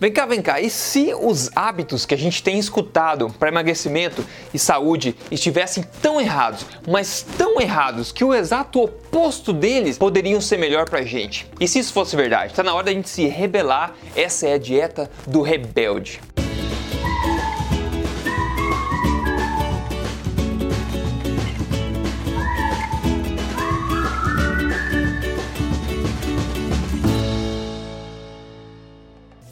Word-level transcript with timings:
Vem 0.00 0.12
cá, 0.12 0.26
vem 0.26 0.40
cá. 0.40 0.60
E 0.60 0.70
se 0.70 1.12
os 1.12 1.50
hábitos 1.56 2.06
que 2.06 2.14
a 2.14 2.18
gente 2.18 2.40
tem 2.40 2.56
escutado 2.56 3.34
para 3.36 3.48
emagrecimento 3.48 4.24
e 4.54 4.58
saúde 4.58 5.16
estivessem 5.28 5.84
tão 6.00 6.20
errados, 6.20 6.64
mas 6.86 7.26
tão 7.36 7.60
errados 7.60 8.12
que 8.12 8.22
o 8.22 8.32
exato 8.32 8.80
oposto 8.80 9.52
deles 9.52 9.98
poderiam 9.98 10.40
ser 10.40 10.56
melhor 10.56 10.88
pra 10.88 11.02
gente? 11.02 11.48
E 11.58 11.66
se 11.66 11.80
isso 11.80 11.92
fosse 11.92 12.14
verdade? 12.14 12.54
Tá 12.54 12.62
na 12.62 12.74
hora 12.74 12.84
da 12.84 12.92
gente 12.92 13.08
se 13.08 13.26
rebelar. 13.26 13.92
Essa 14.14 14.46
é 14.46 14.54
a 14.54 14.58
dieta 14.58 15.10
do 15.26 15.42
rebelde. 15.42 16.20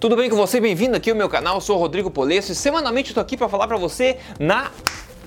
Tudo 0.06 0.14
bem 0.14 0.30
com 0.30 0.36
você? 0.36 0.60
Bem-vindo 0.60 0.96
aqui 0.96 1.10
ao 1.10 1.16
meu 1.16 1.28
canal, 1.28 1.56
eu 1.56 1.60
sou 1.60 1.74
o 1.74 1.80
Rodrigo 1.80 2.12
Polesso 2.12 2.52
e 2.52 2.54
semanalmente 2.54 3.12
tô 3.12 3.18
aqui 3.18 3.36
para 3.36 3.48
falar 3.48 3.66
para 3.66 3.76
você 3.76 4.18
na 4.38 4.70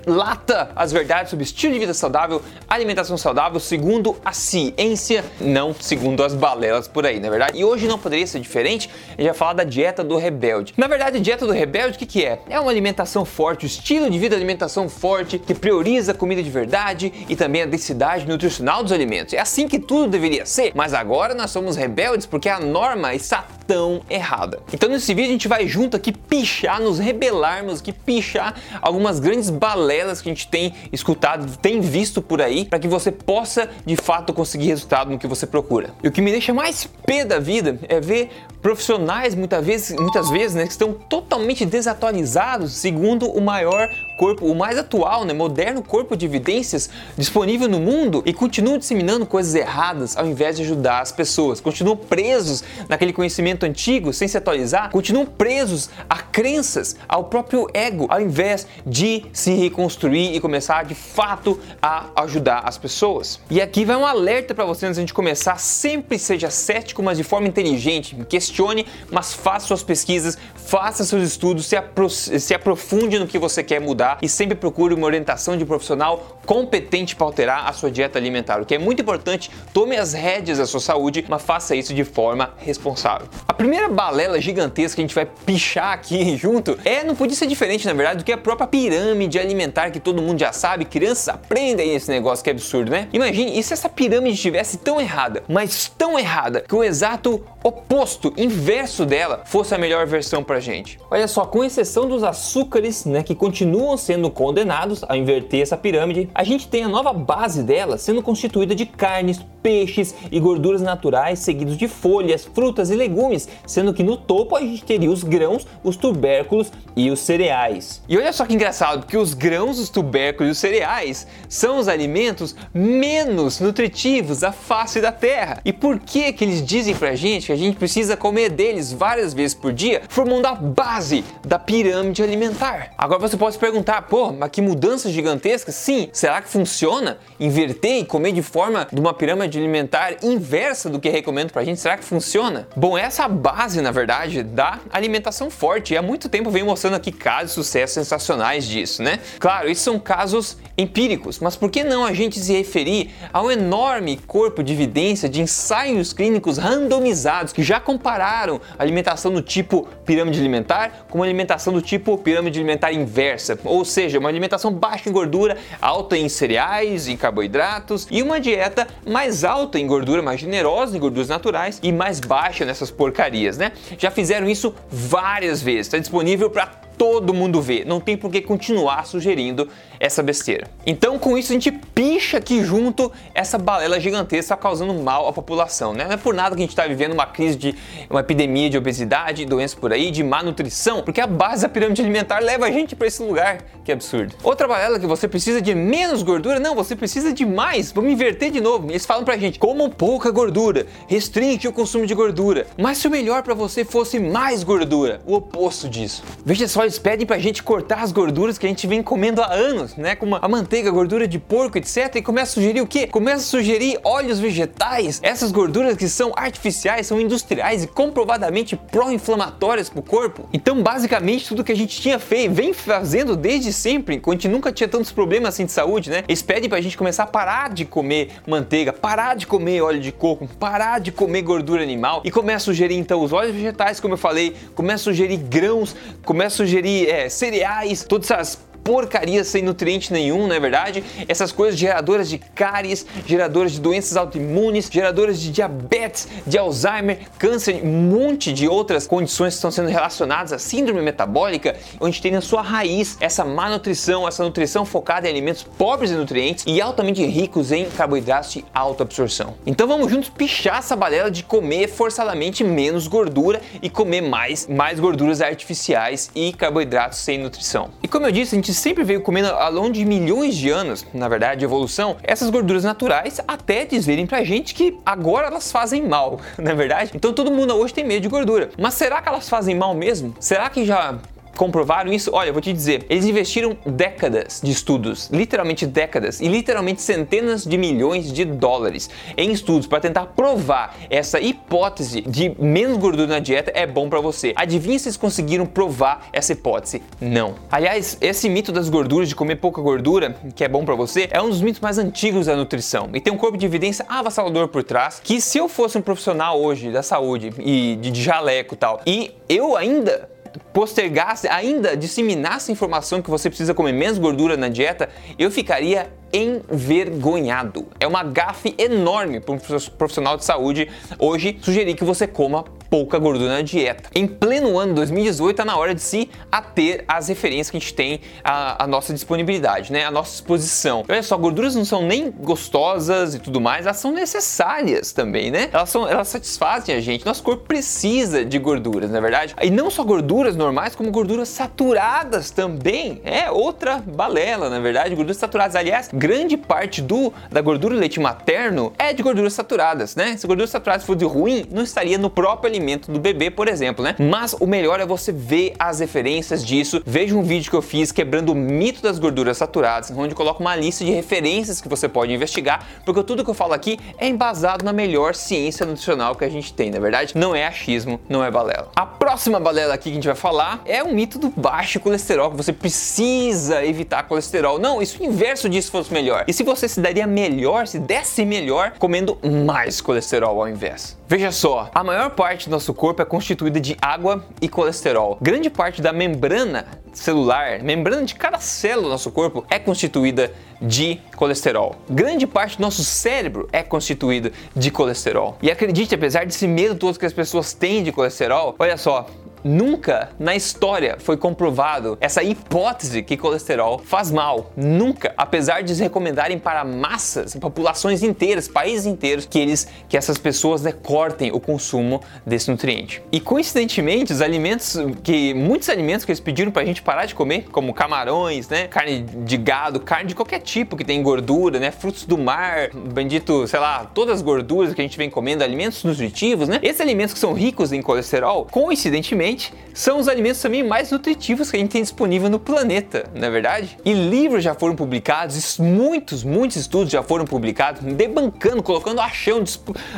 lata 0.07 0.71
as 0.73 0.93
verdades 0.93 1.31
sobre 1.31 1.43
estilo 1.43 1.73
de 1.73 1.79
vida 1.79 1.93
saudável, 1.93 2.41
alimentação 2.65 3.17
saudável, 3.17 3.59
segundo 3.59 4.15
a 4.23 4.31
ciência, 4.31 5.25
não 5.41 5.75
segundo 5.77 6.23
as 6.23 6.33
balelas 6.33 6.87
por 6.87 7.05
aí, 7.05 7.19
na 7.19 7.27
é 7.27 7.29
verdade? 7.29 7.59
E 7.59 7.65
hoje 7.65 7.89
não 7.89 7.99
poderia 7.99 8.25
ser 8.25 8.39
diferente, 8.39 8.89
a 9.17 9.21
vai 9.21 9.33
falar 9.33 9.51
da 9.51 9.65
dieta 9.65 10.01
do 10.01 10.15
rebelde. 10.15 10.73
Na 10.77 10.87
verdade, 10.87 11.17
a 11.17 11.19
dieta 11.19 11.45
do 11.45 11.51
rebelde, 11.51 11.97
o 11.97 11.99
que, 11.99 12.05
que 12.05 12.25
é? 12.25 12.39
É 12.49 12.57
uma 12.57 12.71
alimentação 12.71 13.25
forte, 13.25 13.65
o 13.65 13.67
estilo 13.67 14.09
de 14.09 14.17
vida 14.17 14.33
alimentação 14.33 14.87
forte, 14.87 15.37
que 15.37 15.53
prioriza 15.53 16.13
a 16.13 16.15
comida 16.15 16.41
de 16.41 16.49
verdade 16.49 17.11
e 17.27 17.35
também 17.35 17.63
a 17.63 17.65
densidade 17.65 18.25
nutricional 18.25 18.81
dos 18.81 18.93
alimentos. 18.93 19.33
É 19.33 19.41
assim 19.41 19.67
que 19.67 19.77
tudo 19.77 20.07
deveria 20.07 20.45
ser, 20.45 20.71
mas 20.73 20.93
agora 20.93 21.35
nós 21.35 21.51
somos 21.51 21.75
rebeldes 21.75 22.25
porque 22.25 22.47
a 22.47 22.61
norma 22.61 23.13
está 23.13 23.45
tão 23.69 24.01
errada. 24.09 24.59
Então 24.73 24.89
nesse 24.89 25.13
vídeo 25.13 25.29
a 25.29 25.33
gente 25.33 25.47
vai 25.47 25.67
junto 25.67 25.95
aqui 25.95 26.11
pichar, 26.11 26.81
nos 26.81 26.97
rebelarmos, 26.97 27.81
aqui 27.81 27.93
pichar 27.93 28.59
algumas 28.81 29.19
grandes 29.19 29.51
balelas 29.51 30.23
que 30.23 30.27
a 30.27 30.33
gente 30.33 30.47
tem 30.47 30.73
escutado, 30.91 31.55
tem 31.57 31.79
visto 31.79 32.19
por 32.19 32.41
aí, 32.41 32.65
para 32.65 32.79
que 32.79 32.87
você 32.87 33.11
possa 33.11 33.69
de 33.85 33.95
fato 33.95 34.33
conseguir 34.33 34.69
resultado 34.69 35.11
no 35.11 35.19
que 35.19 35.27
você 35.27 35.45
procura. 35.45 35.91
E 36.03 36.07
o 36.07 36.11
que 36.11 36.19
me 36.19 36.31
deixa 36.31 36.51
mais 36.51 36.89
pé 37.05 37.23
da 37.23 37.37
vida 37.37 37.77
é 37.87 37.99
ver 37.99 38.31
profissionais 38.59 39.35
muitas 39.35 39.63
vezes, 39.63 39.95
muitas 39.95 40.31
vezes, 40.31 40.55
né, 40.55 40.63
que 40.65 40.71
estão 40.71 40.91
totalmente 40.91 41.63
desatualizados 41.63 42.73
segundo 42.73 43.29
o 43.29 43.39
maior 43.39 43.87
corpo, 44.19 44.45
o 44.45 44.53
mais 44.53 44.77
atual, 44.77 45.23
né, 45.23 45.31
moderno 45.31 45.81
corpo 45.81 46.17
de 46.17 46.25
evidências 46.25 46.89
disponível 47.17 47.69
no 47.69 47.79
mundo 47.79 48.21
e 48.25 48.33
continuam 48.33 48.77
disseminando 48.77 49.25
coisas 49.25 49.55
erradas 49.55 50.17
ao 50.17 50.27
invés 50.27 50.57
de 50.57 50.63
ajudar 50.63 50.99
as 50.99 51.09
pessoas. 51.09 51.61
Continuam 51.61 51.95
presos 51.95 52.61
naquele 52.89 53.13
conhecimento 53.13 53.65
antigo 53.65 54.11
sem 54.11 54.27
se 54.27 54.37
atualizar, 54.37 54.91
continuam 54.91 55.25
presos 55.25 55.89
a 56.09 56.17
crenças, 56.17 56.97
ao 57.07 57.23
próprio 57.23 57.65
ego, 57.73 58.07
ao 58.09 58.19
invés 58.19 58.67
de 58.85 59.23
se 59.31 59.53
reconstruir 59.53 60.35
e 60.35 60.41
começar 60.41 60.83
de 60.83 60.95
fato 60.95 61.57
a 61.81 62.07
ajudar 62.23 62.63
as 62.65 62.77
pessoas. 62.77 63.39
E 63.49 63.61
aqui 63.61 63.85
vai 63.85 63.95
um 63.95 64.05
alerta 64.05 64.53
para 64.53 64.65
você 64.65 64.85
antes 64.85 64.95
de 64.95 64.99
a 64.99 65.03
gente 65.03 65.13
começar, 65.13 65.57
sempre 65.57 66.19
seja 66.19 66.49
cético, 66.49 67.01
mas 67.01 67.17
de 67.17 67.23
forma 67.23 67.47
inteligente, 67.47 68.17
questione, 68.27 68.85
mas 69.09 69.33
faça 69.33 69.67
suas 69.67 69.81
pesquisas, 69.81 70.37
faça 70.55 71.05
seus 71.05 71.23
estudos, 71.23 71.67
se, 71.67 71.77
apro 71.77 72.09
se 72.09 72.53
aprofunde 72.53 73.17
no 73.17 73.25
que 73.25 73.39
você 73.39 73.63
quer 73.63 73.79
mudar 73.79 74.08
e 74.21 74.29
sempre 74.29 74.55
procure 74.55 74.93
uma 74.93 75.05
orientação 75.05 75.57
de 75.57 75.65
profissional 75.65 76.39
competente 76.45 77.15
para 77.15 77.27
alterar 77.27 77.67
a 77.67 77.73
sua 77.73 77.91
dieta 77.91 78.17
alimentar. 78.17 78.61
O 78.61 78.65
que 78.65 78.75
é 78.75 78.79
muito 78.79 79.01
importante, 79.01 79.51
tome 79.73 79.97
as 79.97 80.13
rédeas 80.13 80.57
da 80.57 80.65
sua 80.65 80.79
saúde, 80.79 81.25
mas 81.27 81.41
faça 81.41 81.75
isso 81.75 81.93
de 81.93 82.03
forma 82.03 82.53
responsável. 82.57 83.27
A 83.47 83.53
primeira 83.53 83.87
balela 83.87 84.39
gigantesca 84.41 84.95
que 84.95 85.01
a 85.01 85.05
gente 85.05 85.15
vai 85.15 85.25
pichar 85.25 85.93
aqui 85.93 86.35
junto 86.37 86.77
é, 86.83 87.03
não 87.03 87.15
podia 87.15 87.35
ser 87.35 87.47
diferente 87.47 87.85
na 87.85 87.93
verdade, 87.93 88.19
do 88.19 88.23
que 88.23 88.31
a 88.31 88.37
própria 88.37 88.67
pirâmide 88.67 89.39
alimentar 89.39 89.91
que 89.91 89.99
todo 89.99 90.21
mundo 90.21 90.39
já 90.39 90.51
sabe, 90.51 90.85
crianças 90.85 91.29
aprendem 91.29 91.93
esse 91.93 92.09
negócio 92.09 92.43
que 92.43 92.49
é 92.49 92.53
absurdo, 92.53 92.91
né? 92.91 93.07
Imagine, 93.13 93.57
e 93.57 93.63
se 93.63 93.73
essa 93.73 93.89
pirâmide 93.89 94.35
estivesse 94.35 94.77
tão 94.77 94.99
errada, 94.99 95.43
mas 95.47 95.91
tão 95.97 96.17
errada, 96.17 96.61
que 96.61 96.75
o 96.75 96.83
exato 96.83 97.43
oposto, 97.63 98.33
inverso 98.37 99.05
dela, 99.05 99.43
fosse 99.45 99.75
a 99.75 99.77
melhor 99.77 100.05
versão 100.05 100.43
pra 100.43 100.59
gente? 100.59 100.99
Olha 101.09 101.27
só, 101.27 101.45
com 101.45 101.63
exceção 101.63 102.07
dos 102.07 102.23
açúcares, 102.23 103.05
né, 103.05 103.23
que 103.23 103.35
continuam 103.35 103.97
sendo 103.99 104.31
condenados 104.31 105.03
a 105.07 105.15
inverter 105.15 105.61
essa 105.61 105.77
pirâmide, 105.77 106.29
a 106.33 106.43
gente 106.43 106.67
tem 106.67 106.83
a 106.83 106.89
nova 106.89 107.13
base 107.13 107.63
dela 107.63 107.97
sendo 107.97 108.23
constituída 108.23 108.73
de 108.73 108.85
carnes, 108.85 109.39
peixes 109.61 110.15
e 110.31 110.39
gorduras 110.39 110.81
naturais, 110.81 111.39
seguidos 111.39 111.77
de 111.77 111.87
folhas, 111.87 112.45
frutas 112.45 112.89
e 112.89 112.95
legumes, 112.95 113.47
sendo 113.65 113.93
que 113.93 114.03
no 114.03 114.17
topo 114.17 114.55
a 114.55 114.61
gente 114.61 114.83
teria 114.83 115.11
os 115.11 115.23
grãos, 115.23 115.65
os 115.83 115.95
tubérculos 115.95 116.71
e 116.95 117.09
os 117.09 117.19
cereais. 117.19 118.01
E 118.07 118.17
olha 118.17 118.33
só 118.33 118.45
que 118.45 118.53
engraçado, 118.53 119.01
porque 119.01 119.17
os 119.17 119.33
grãos, 119.33 119.79
os 119.79 119.89
tubérculos 119.89 120.49
e 120.49 120.51
os 120.51 120.57
cereais 120.57 121.27
são 121.47 121.77
os 121.77 121.87
alimentos 121.87 122.55
menos 122.73 123.59
nutritivos 123.59 124.39
da 124.39 124.51
face 124.51 125.01
da 125.01 125.11
terra. 125.11 125.61
E 125.63 125.73
por 125.73 125.99
que 125.99 126.33
que 126.33 126.43
eles 126.43 126.65
dizem 126.65 126.95
pra 126.95 127.15
gente 127.15 127.47
que 127.47 127.51
a 127.51 127.57
gente 127.57 127.77
precisa 127.77 128.17
comer 128.17 128.49
deles 128.49 128.91
várias 128.91 129.33
vezes 129.33 129.55
por 129.55 129.73
dia, 129.73 130.01
formando 130.09 130.45
a 130.45 130.55
base 130.55 131.23
da 131.45 131.57
pirâmide 131.57 132.23
alimentar? 132.23 132.91
Agora 132.97 133.19
você 133.19 133.37
pode 133.37 133.53
se 133.53 133.59
perguntar, 133.59 134.03
pô, 134.03 134.31
mas 134.31 134.49
que 134.49 134.61
mudança 134.61 135.09
gigantesca? 135.09 135.71
Sim, 135.71 136.09
será 136.11 136.41
que 136.41 136.49
funciona 136.49 137.17
inverter 137.39 137.99
e 137.99 138.05
comer 138.05 138.31
de 138.31 138.41
forma 138.41 138.87
de 138.91 138.99
uma 138.99 139.13
pirâmide 139.13 139.48
alimentar 139.57 140.17
inversa 140.23 140.89
do 140.89 140.99
que 140.99 141.09
recomendo 141.09 141.51
pra 141.51 141.63
gente? 141.63 141.79
Será 141.79 141.97
que 141.97 142.03
funciona? 142.03 142.67
Bom, 142.75 142.97
essa 142.97 143.27
base, 143.27 143.81
na 143.81 143.91
verdade, 143.91 144.43
da 144.43 144.79
alimentação 144.89 145.49
forte. 145.49 145.93
E 145.93 145.97
há 145.97 146.01
muito 146.01 146.29
tempo 146.29 146.49
venho 146.49 146.65
mostrando 146.65 146.95
aqui 146.95 147.11
casos 147.11 147.49
de 147.49 147.55
sucesso 147.55 147.93
sensacionais 147.95 148.65
disso, 148.65 149.01
né? 149.01 149.19
Claro, 149.39 149.69
isso 149.69 149.83
são 149.83 149.99
casos 149.99 150.57
empíricos, 150.77 151.39
mas 151.39 151.55
por 151.55 151.69
que 151.69 151.83
não 151.83 152.05
a 152.05 152.13
gente 152.13 152.39
se 152.39 152.53
referir 152.53 153.11
ao 153.33 153.51
enorme 153.51 154.17
corpo 154.27 154.63
de 154.63 154.71
evidência 154.71 155.27
de 155.27 155.41
ensaios 155.41 156.13
clínicos 156.13 156.57
randomizados 156.57 157.51
que 157.51 157.61
já 157.63 157.79
compararam 157.79 158.61
alimentação 158.77 159.31
do 159.31 159.41
tipo 159.41 159.87
pirâmide 160.05 160.39
alimentar 160.39 161.05
com 161.09 161.21
alimentação 161.21 161.73
do 161.73 161.81
tipo 161.81 162.17
pirâmide 162.17 162.59
alimentar 162.59 162.93
inversa, 162.93 163.59
ou 163.63 163.83
seja, 163.83 164.19
uma 164.19 164.29
alimentação 164.29 164.71
baixa 164.71 165.09
em 165.09 165.11
gordura, 165.11 165.57
alta 165.81 166.17
em 166.17 166.29
cereais 166.29 167.07
e 167.07 167.17
carboidratos 167.17 168.07
e 168.09 168.21
uma 168.21 168.39
dieta 168.39 168.87
mais 169.05 169.38
alta 169.43 169.79
em 169.79 169.87
gordura, 169.87 170.21
mais 170.21 170.39
generosa 170.39 170.95
em 170.95 170.99
gorduras 170.99 171.27
naturais 171.27 171.79
e 171.81 171.91
mais 171.91 172.19
baixa 172.19 172.65
nessas 172.65 172.91
porcarias, 172.91 173.57
né? 173.57 173.71
Já 173.97 174.11
fizeram 174.11 174.49
isso 174.49 174.73
várias 174.89 175.61
vezes, 175.61 175.87
está 175.87 175.97
disponível 175.97 176.49
para 176.49 176.88
todo 176.99 177.33
mundo 177.33 177.61
ver. 177.61 177.85
Não 177.85 178.01
tem 178.01 178.17
por 178.17 178.29
que 178.29 178.41
continuar 178.41 179.07
sugerindo 179.07 179.69
essa 180.01 180.21
besteira. 180.21 180.67
Então, 180.85 181.17
com 181.17 181.37
isso, 181.37 181.53
a 181.53 181.53
gente 181.53 181.71
picha 181.71 182.37
aqui 182.37 182.61
junto 182.61 183.09
essa 183.33 183.57
balela 183.57 183.97
gigantesca 184.01 184.57
causando 184.57 184.93
mal 184.93 185.25
à 185.25 185.31
população. 185.31 185.93
Né? 185.93 186.03
Não 186.03 186.11
é 186.11 186.17
por 186.17 186.33
nada 186.33 186.55
que 186.55 186.61
a 186.61 186.65
gente 186.65 186.71
está 186.71 186.85
vivendo 186.85 187.13
uma 187.13 187.25
crise 187.25 187.55
de 187.55 187.75
uma 188.09 188.19
epidemia 188.19 188.69
de 188.69 188.77
obesidade, 188.77 189.45
doenças 189.45 189.79
por 189.79 189.93
aí, 189.93 190.11
de 190.11 190.21
má 190.23 190.43
nutrição, 190.43 191.01
porque 191.01 191.21
a 191.21 191.27
base 191.27 191.61
da 191.61 191.69
pirâmide 191.69 192.01
alimentar 192.01 192.39
leva 192.39 192.65
a 192.65 192.71
gente 192.71 192.97
para 192.97 193.07
esse 193.07 193.23
lugar. 193.23 193.63
Que 193.85 193.93
absurdo. 193.93 194.35
Outra 194.43 194.67
balela 194.67 194.99
que 194.99 195.07
você 195.07 195.27
precisa 195.27 195.61
de 195.61 195.73
menos 195.73 196.21
gordura, 196.21 196.59
não, 196.59 196.75
você 196.75 196.97
precisa 196.97 197.31
de 197.31 197.45
mais. 197.45 197.93
Vamos 197.93 198.11
inverter 198.11 198.51
de 198.51 198.59
novo. 198.59 198.91
Eles 198.91 199.05
falam 199.05 199.23
pra 199.23 199.37
gente: 199.37 199.57
comam 199.57 199.89
pouca 199.89 200.29
gordura, 200.31 200.85
restringe 201.07 201.67
o 201.67 201.71
consumo 201.71 202.05
de 202.05 202.13
gordura. 202.13 202.67
Mas 202.77 202.97
se 202.97 203.07
o 203.07 203.11
melhor 203.11 203.41
para 203.41 203.53
você 203.53 203.85
fosse 203.85 204.19
mais 204.19 204.63
gordura, 204.63 205.21
o 205.25 205.33
oposto 205.33 205.87
disso. 205.87 206.23
Veja 206.45 206.67
só 206.67 206.88
eles 206.89 206.99
pedem 206.99 207.25
pra 207.25 207.37
gente 207.37 207.61
cortar 207.61 208.01
as 208.01 208.11
gorduras 208.11 208.57
que 208.57 208.65
a 208.65 208.69
gente 208.69 208.87
vem 208.87 209.03
comendo 209.03 209.41
há 209.41 209.53
anos, 209.53 209.95
né? 209.95 210.15
Como 210.15 210.35
a 210.35 210.47
manteiga, 210.47 210.89
gordura 210.89 211.27
de 211.27 211.37
porco, 211.37 211.77
etc. 211.77 212.15
E 212.15 212.21
começa 212.21 212.51
a 212.51 212.53
sugerir 212.55 212.81
o 212.81 212.87
quê? 212.87 213.05
Começa 213.05 213.37
a 213.37 213.47
sugerir 213.47 213.99
óleos 214.03 214.39
vegetais. 214.39 215.19
Essas 215.21 215.51
gorduras 215.51 215.95
que 215.95 216.09
são 216.09 216.33
artificiais, 216.35 217.05
são 217.05 217.21
industriais 217.21 217.83
e 217.83 217.87
comprovadamente 217.87 218.75
pró-inflamatórias 218.75 219.89
pro 219.89 220.01
corpo. 220.01 220.49
Então, 220.51 220.81
basicamente, 220.81 221.47
tudo 221.47 221.63
que 221.63 221.71
a 221.71 221.75
gente 221.75 222.01
tinha 222.01 222.17
feito, 222.17 222.53
vem 222.53 222.73
fazendo 222.73 223.35
desde 223.35 223.71
sempre, 223.71 224.19
quando 224.19 224.39
a 224.39 224.41
gente 224.41 224.51
nunca 224.51 224.71
tinha 224.71 224.87
tantos 224.87 225.11
problemas 225.11 225.49
assim 225.49 225.65
de 225.65 225.71
saúde, 225.71 226.09
né? 226.09 226.23
Eles 226.27 226.41
pedem 226.41 226.69
pra 226.69 226.81
gente 226.81 226.97
começar 226.97 227.23
a 227.23 227.27
parar 227.27 227.69
de 227.69 227.85
comer 227.85 228.31
manteiga, 228.47 228.91
parar 228.91 229.35
de 229.35 229.45
comer 229.45 229.81
óleo 229.81 229.99
de 229.99 230.11
coco, 230.11 230.47
parar 230.59 230.99
de 230.99 231.11
comer 231.11 231.43
gordura 231.43 231.83
animal 231.83 232.21
e 232.25 232.31
começa 232.31 232.63
a 232.63 232.65
sugerir 232.65 232.95
então 232.95 233.21
os 233.21 233.31
óleos 233.31 233.53
vegetais, 233.53 233.99
como 233.99 234.15
eu 234.15 234.17
falei, 234.17 234.55
começa 234.73 235.03
a 235.03 235.05
sugerir 235.05 235.37
grãos, 235.37 235.95
começa 236.23 236.55
a 236.55 236.57
sugerir 236.57 236.78
sugerir 236.79 237.09
é, 237.09 237.29
cereais, 237.29 238.03
todas 238.03 238.31
essas 238.31 238.68
porcaria 238.89 239.43
sem 239.43 239.61
nutriente 239.61 240.11
nenhum, 240.11 240.47
não 240.47 240.55
é 240.55 240.59
verdade? 240.59 241.03
Essas 241.27 241.51
coisas 241.51 241.79
geradoras 241.79 242.27
de 242.27 242.39
cáries, 242.39 243.05
geradoras 243.23 243.73
de 243.73 243.79
doenças 243.79 244.17
autoimunes, 244.17 244.89
geradoras 244.91 245.39
de 245.39 245.51
diabetes, 245.51 246.27
de 246.47 246.57
Alzheimer, 246.57 247.19
câncer, 247.37 247.81
um 247.83 248.09
monte 248.09 248.51
de 248.51 248.67
outras 248.67 249.05
condições 249.05 249.53
que 249.53 249.57
estão 249.57 249.69
sendo 249.69 249.89
relacionadas 249.89 250.51
à 250.51 250.57
síndrome 250.57 251.03
metabólica, 251.03 251.75
onde 252.01 252.19
tem 252.19 252.31
na 252.31 252.41
sua 252.41 252.63
raiz 252.63 253.15
essa 253.21 253.45
má 253.45 253.69
nutrição, 253.69 254.27
essa 254.27 254.43
nutrição 254.43 254.83
focada 254.85 255.27
em 255.27 255.29
alimentos 255.29 255.61
pobres 255.61 256.09
em 256.09 256.15
nutrientes 256.15 256.63
e 256.65 256.81
altamente 256.81 257.23
ricos 257.23 257.71
em 257.71 257.85
carboidratos 257.91 258.53
de 258.53 258.65
alta 258.73 259.03
absorção. 259.03 259.53
Então 259.67 259.87
vamos 259.87 260.09
juntos 260.09 260.29
pichar 260.29 260.79
essa 260.79 260.95
balela 260.95 261.29
de 261.29 261.43
comer 261.43 261.89
forçadamente 261.89 262.63
menos 262.63 263.05
gordura 263.05 263.61
e 263.83 263.89
comer 263.89 264.21
mais, 264.21 264.65
mais 264.65 264.99
gorduras 264.99 265.41
artificiais 265.41 266.31
e 266.33 266.51
carboidratos 266.53 267.19
sem 267.19 267.37
nutrição. 267.37 267.91
E 268.01 268.07
como 268.07 268.25
eu 268.25 268.31
disse, 268.31 268.55
a 268.55 268.57
gente 268.57 268.78
sempre 268.79 269.03
veio 269.03 269.21
comendo 269.21 269.49
ao 269.49 269.71
longo 269.71 269.91
de 269.91 270.03
milhões 270.05 270.55
de 270.55 270.69
anos, 270.69 271.05
na 271.13 271.27
verdade, 271.27 271.59
de 271.59 271.65
evolução, 271.65 272.17
essas 272.23 272.49
gorduras 272.49 272.83
naturais 272.83 273.39
até 273.47 273.85
dizerem 273.85 274.25
pra 274.25 274.43
gente 274.43 274.73
que 274.73 274.97
agora 275.05 275.47
elas 275.47 275.71
fazem 275.71 276.07
mal, 276.07 276.39
na 276.57 276.71
é 276.71 276.75
verdade? 276.75 277.11
Então 277.13 277.33
todo 277.33 277.51
mundo 277.51 277.73
hoje 277.75 277.93
tem 277.93 278.03
medo 278.03 278.21
de 278.21 278.29
gordura. 278.29 278.69
Mas 278.77 278.93
será 278.93 279.21
que 279.21 279.29
elas 279.29 279.49
fazem 279.49 279.75
mal 279.75 279.93
mesmo? 279.93 280.35
Será 280.39 280.69
que 280.69 280.85
já 280.85 281.15
comprovaram 281.59 282.13
isso? 282.13 282.31
Olha, 282.33 282.47
eu 282.47 282.53
vou 282.53 282.61
te 282.61 282.71
dizer, 282.71 283.05
eles 283.09 283.25
investiram 283.25 283.75
décadas 283.85 284.61
de 284.63 284.71
estudos, 284.71 285.29
literalmente 285.29 285.85
décadas, 285.85 286.39
e 286.39 286.47
literalmente 286.47 287.01
centenas 287.01 287.65
de 287.65 287.77
milhões 287.77 288.31
de 288.31 288.45
dólares 288.45 289.09
em 289.35 289.51
estudos 289.51 289.85
para 289.85 289.99
tentar 289.99 290.27
provar 290.27 290.95
essa 291.09 291.37
hipótese 291.37 292.21
de 292.21 292.55
menos 292.57 292.95
gordura 292.95 293.27
na 293.27 293.39
dieta 293.39 293.73
é 293.75 293.85
bom 293.85 294.07
para 294.07 294.21
você. 294.21 294.53
Adivinha 294.55 294.97
se 294.97 295.09
eles 295.09 295.17
conseguiram 295.17 295.65
provar 295.65 296.29
essa 296.31 296.53
hipótese? 296.53 297.03
Não. 297.19 297.55
Aliás, 297.69 298.17
esse 298.21 298.47
mito 298.47 298.71
das 298.71 298.87
gorduras, 298.87 299.27
de 299.27 299.35
comer 299.35 299.57
pouca 299.57 299.81
gordura, 299.81 300.37
que 300.55 300.63
é 300.63 300.67
bom 300.69 300.85
para 300.85 300.95
você, 300.95 301.27
é 301.29 301.41
um 301.41 301.49
dos 301.49 301.61
mitos 301.61 301.81
mais 301.81 301.97
antigos 301.97 302.45
da 302.45 302.55
nutrição 302.55 303.09
e 303.13 303.19
tem 303.19 303.33
um 303.33 303.37
corpo 303.37 303.57
de 303.57 303.65
evidência 303.65 304.05
avassalador 304.07 304.69
por 304.69 304.81
trás 304.81 305.19
que 305.21 305.41
se 305.41 305.57
eu 305.57 305.67
fosse 305.67 305.97
um 305.97 306.01
profissional 306.01 306.57
hoje 306.61 306.89
da 306.89 307.03
saúde 307.03 307.51
e 307.59 307.97
de 307.97 308.23
jaleco 308.23 308.75
e 308.75 308.77
tal, 308.77 309.01
e 309.05 309.35
eu 309.49 309.75
ainda 309.75 310.38
postergasse, 310.79 311.45
ainda 311.49 311.97
disseminasse 311.97 312.71
informação 312.71 313.21
que 313.21 313.29
você 313.29 313.49
precisa 313.49 313.73
comer 313.73 313.91
menos 313.91 314.17
gordura 314.17 314.55
na 314.55 314.69
dieta, 314.69 315.09
eu 315.37 315.51
ficaria 315.51 316.09
envergonhado. 316.31 317.87
É 317.99 318.07
uma 318.07 318.23
gafe 318.23 318.75
enorme 318.77 319.41
para 319.41 319.55
um 319.55 319.59
profissional 319.97 320.37
de 320.37 320.45
saúde 320.45 320.89
hoje 321.17 321.59
sugerir 321.61 321.95
que 321.95 322.05
você 322.05 322.25
coma 322.25 322.63
pouca 322.89 323.19
gordura 323.19 323.49
na 323.53 323.61
dieta. 323.61 324.09
Em 324.15 324.25
pleno 324.25 324.77
ano 324.79 324.93
2018 324.95 325.51
está 325.51 325.65
na 325.65 325.77
hora 325.77 325.93
de 325.93 326.01
se 326.01 326.29
ater 326.51 327.03
às 327.07 327.27
referências 327.27 327.69
que 327.69 327.77
a 327.77 327.79
gente 327.79 327.93
tem 327.93 328.21
à, 328.43 328.83
à, 328.83 328.87
nossa 328.87 329.13
disponibilidade, 329.13 329.91
né? 329.93 330.05
A 330.05 330.11
nossa 330.11 330.31
disposição. 330.31 331.03
Olha 331.07 331.21
só, 331.21 331.37
gorduras 331.37 331.75
não 331.75 331.85
são 331.85 332.01
nem 332.01 332.31
gostosas 332.31 333.35
e 333.35 333.39
tudo 333.39 333.61
mais, 333.61 333.85
elas 333.85 333.97
são 333.97 334.11
necessárias 334.11 335.11
também, 335.11 335.51
né? 335.51 335.69
Elas, 335.71 335.89
são, 335.89 336.07
elas 336.07 336.27
satisfazem 336.27 336.95
a 336.95 336.99
gente. 336.99 337.25
Nosso 337.25 337.43
corpo 337.43 337.65
precisa 337.65 338.43
de 338.43 338.57
gorduras, 338.57 339.11
na 339.11 339.19
é 339.19 339.21
verdade. 339.21 339.55
E 339.61 339.69
não 339.69 339.91
só 339.91 340.03
gorduras 340.03 340.55
normais, 340.55 340.95
como 340.95 341.11
gorduras 341.11 341.49
saturadas 341.49 342.49
também. 342.49 343.21
É 343.23 343.51
outra 343.51 343.99
balela, 343.99 344.69
na 344.69 344.79
verdade. 344.79 345.13
Gorduras 345.15 345.37
saturadas, 345.37 345.75
aliás, 345.75 346.09
grande 346.11 346.57
parte 346.57 347.01
do 347.01 347.31
da 347.51 347.61
gordura 347.61 347.93
do 347.93 347.99
leite 347.99 348.19
materno 348.19 348.93
é 348.97 349.13
de 349.13 349.21
gorduras 349.21 349.53
saturadas, 349.53 350.15
né? 350.15 350.35
Se 350.37 350.47
gorduras 350.47 350.69
saturadas 350.69 351.05
fosse 351.05 351.25
ruim, 351.25 351.65
não 351.71 351.83
estaria 351.83 352.17
no 352.17 352.29
próprio 352.29 352.69
alimento 352.69 352.78
do 353.11 353.19
bebê, 353.19 353.49
por 353.49 353.67
exemplo, 353.67 354.03
né? 354.03 354.15
Mas 354.19 354.53
o 354.59 354.65
melhor 354.65 354.99
é 354.99 355.05
você 355.05 355.31
ver 355.31 355.73
as 355.77 355.99
referências 355.99 356.65
disso. 356.65 357.01
Veja 357.05 357.35
um 357.35 357.43
vídeo 357.43 357.69
que 357.69 357.75
eu 357.75 357.81
fiz 357.81 358.11
quebrando 358.11 358.51
o 358.51 358.55
mito 358.55 359.01
das 359.01 359.19
gorduras 359.19 359.57
saturadas, 359.57 360.11
onde 360.11 360.31
eu 360.31 360.35
coloco 360.35 360.61
uma 360.61 360.75
lista 360.75 361.03
de 361.03 361.11
referências 361.11 361.81
que 361.81 361.87
você 361.87 362.07
pode 362.07 362.33
investigar, 362.33 362.85
porque 363.05 363.23
tudo 363.23 363.43
que 363.43 363.49
eu 363.49 363.53
falo 363.53 363.73
aqui 363.73 363.99
é 364.17 364.27
embasado 364.27 364.83
na 364.83 364.93
melhor 364.93 365.35
ciência 365.35 365.85
nutricional 365.85 366.35
que 366.35 366.45
a 366.45 366.49
gente 366.49 366.73
tem, 366.73 366.89
na 366.89 366.99
verdade. 366.99 367.33
Não 367.35 367.55
é 367.55 367.65
achismo, 367.65 368.19
não 368.29 368.43
é 368.43 368.49
balela. 368.49 368.89
A 368.95 369.05
próxima 369.05 369.59
balela 369.59 369.93
aqui 369.93 370.05
que 370.05 370.09
a 370.11 370.13
gente 370.13 370.27
vai 370.27 370.35
falar 370.35 370.81
é 370.85 371.03
o 371.03 371.13
mito 371.13 371.37
do 371.37 371.49
baixo 371.49 371.99
colesterol, 371.99 372.51
que 372.51 372.57
você 372.57 372.73
precisa 372.73 373.83
evitar 373.85 374.23
colesterol. 374.23 374.79
Não, 374.79 375.01
isso 375.01 375.23
inverso 375.23 375.69
disso 375.69 375.91
fosse 375.91 376.13
melhor. 376.13 376.45
E 376.47 376.53
se 376.53 376.63
você 376.63 376.87
se 376.87 376.99
daria 377.01 377.27
melhor, 377.27 377.87
se 377.87 377.99
desse 377.99 378.45
melhor, 378.45 378.93
comendo 378.97 379.37
mais 379.43 380.01
colesterol 380.01 380.61
ao 380.61 380.69
invés? 380.69 381.18
Veja 381.29 381.51
só, 381.51 381.91
a 381.93 382.03
maior 382.03 382.31
parte 382.31 382.67
do 382.67 382.71
nosso 382.71 382.91
corpo 382.91 383.21
é 383.21 383.25
constituída 383.25 383.79
de 383.79 383.95
água 384.01 384.43
e 384.59 384.67
colesterol. 384.67 385.37
Grande 385.39 385.69
parte 385.69 386.01
da 386.01 386.11
membrana 386.11 386.87
celular, 387.13 387.83
membrana 387.83 388.25
de 388.25 388.33
cada 388.33 388.57
célula 388.57 389.03
do 389.03 389.11
nosso 389.11 389.29
corpo 389.29 389.63
é 389.69 389.77
constituída 389.77 390.51
de 390.81 391.19
colesterol. 391.35 391.97
Grande 392.09 392.47
parte 392.47 392.77
do 392.77 392.81
nosso 392.81 393.03
cérebro 393.03 393.69
é 393.71 393.83
constituído 393.83 394.51
de 394.75 394.89
colesterol. 394.89 395.55
E 395.61 395.69
acredite, 395.69 396.15
apesar 396.15 396.47
desse 396.47 396.67
medo 396.67 396.95
todo 396.95 397.19
que 397.19 397.27
as 397.27 397.33
pessoas 397.33 397.73
têm 397.73 398.01
de 398.01 398.11
colesterol, 398.11 398.75
olha 398.79 398.97
só, 398.97 399.27
Nunca 399.63 400.29
na 400.39 400.55
história 400.55 401.17
foi 401.19 401.37
comprovado 401.37 402.17
essa 402.21 402.41
hipótese 402.41 403.21
que 403.21 403.37
colesterol 403.37 403.99
faz 403.99 404.31
mal. 404.31 404.71
Nunca, 404.75 405.33
apesar 405.37 405.83
de 405.83 405.93
recomendarem 405.93 406.57
para 406.57 406.83
massas, 406.83 407.55
populações 407.55 408.23
inteiras, 408.23 408.67
países 408.67 409.05
inteiros, 409.05 409.45
que 409.45 409.59
eles, 409.59 409.87
que 410.07 410.15
essas 410.15 410.37
pessoas 410.37 410.81
né, 410.81 410.91
cortem 410.91 411.51
o 411.51 411.59
consumo 411.59 412.21
desse 412.45 412.71
nutriente. 412.71 413.21
E 413.31 413.39
coincidentemente, 413.39 414.31
os 414.31 414.41
alimentos 414.41 414.97
que 415.23 415.53
muitos 415.53 415.89
alimentos 415.89 416.25
que 416.25 416.31
eles 416.31 416.39
pediram 416.39 416.71
para 416.71 416.83
a 416.83 416.85
gente 416.85 417.01
parar 417.01 417.25
de 417.25 417.35
comer, 417.35 417.65
como 417.71 417.93
camarões, 417.93 418.67
né, 418.69 418.87
carne 418.87 419.21
de 419.21 419.57
gado, 419.57 419.99
carne 419.99 420.29
de 420.29 420.35
qualquer 420.35 420.59
tipo 420.59 420.95
que 420.95 421.03
tem 421.03 421.21
gordura, 421.21 421.79
né, 421.79 421.91
frutos 421.91 422.25
do 422.25 422.37
mar, 422.37 422.89
bendito, 422.93 423.67
sei 423.67 423.79
lá, 423.79 424.05
todas 424.05 424.35
as 424.35 424.41
gorduras 424.41 424.93
que 424.93 425.01
a 425.01 425.03
gente 425.03 425.17
vem 425.17 425.29
comendo, 425.29 425.63
alimentos 425.63 426.03
nutritivos, 426.03 426.67
né? 426.67 426.79
Esses 426.81 427.01
alimentos 427.01 427.33
que 427.33 427.39
são 427.39 427.53
ricos 427.53 427.91
em 427.91 428.01
colesterol, 428.01 428.65
coincidentemente 428.69 429.48
são 429.93 430.17
os 430.17 430.27
alimentos 430.27 430.61
também 430.61 430.81
mais 430.81 431.11
nutritivos 431.11 431.69
que 431.69 431.75
a 431.75 431.79
gente 431.79 431.91
tem 431.91 432.01
disponível 432.01 432.49
no 432.49 432.59
planeta, 432.59 433.29
não 433.35 433.47
é 433.47 433.51
verdade? 433.51 433.97
E 434.05 434.13
livros 434.13 434.63
já 434.63 434.73
foram 434.73 434.95
publicados, 434.95 435.77
muitos, 435.77 436.43
muitos 436.43 436.77
estudos 436.77 437.11
já 437.11 437.21
foram 437.21 437.45
publicados, 437.45 438.01
debancando, 438.01 438.81
colocando 438.81 439.19
a 439.19 439.29
chão, 439.29 439.61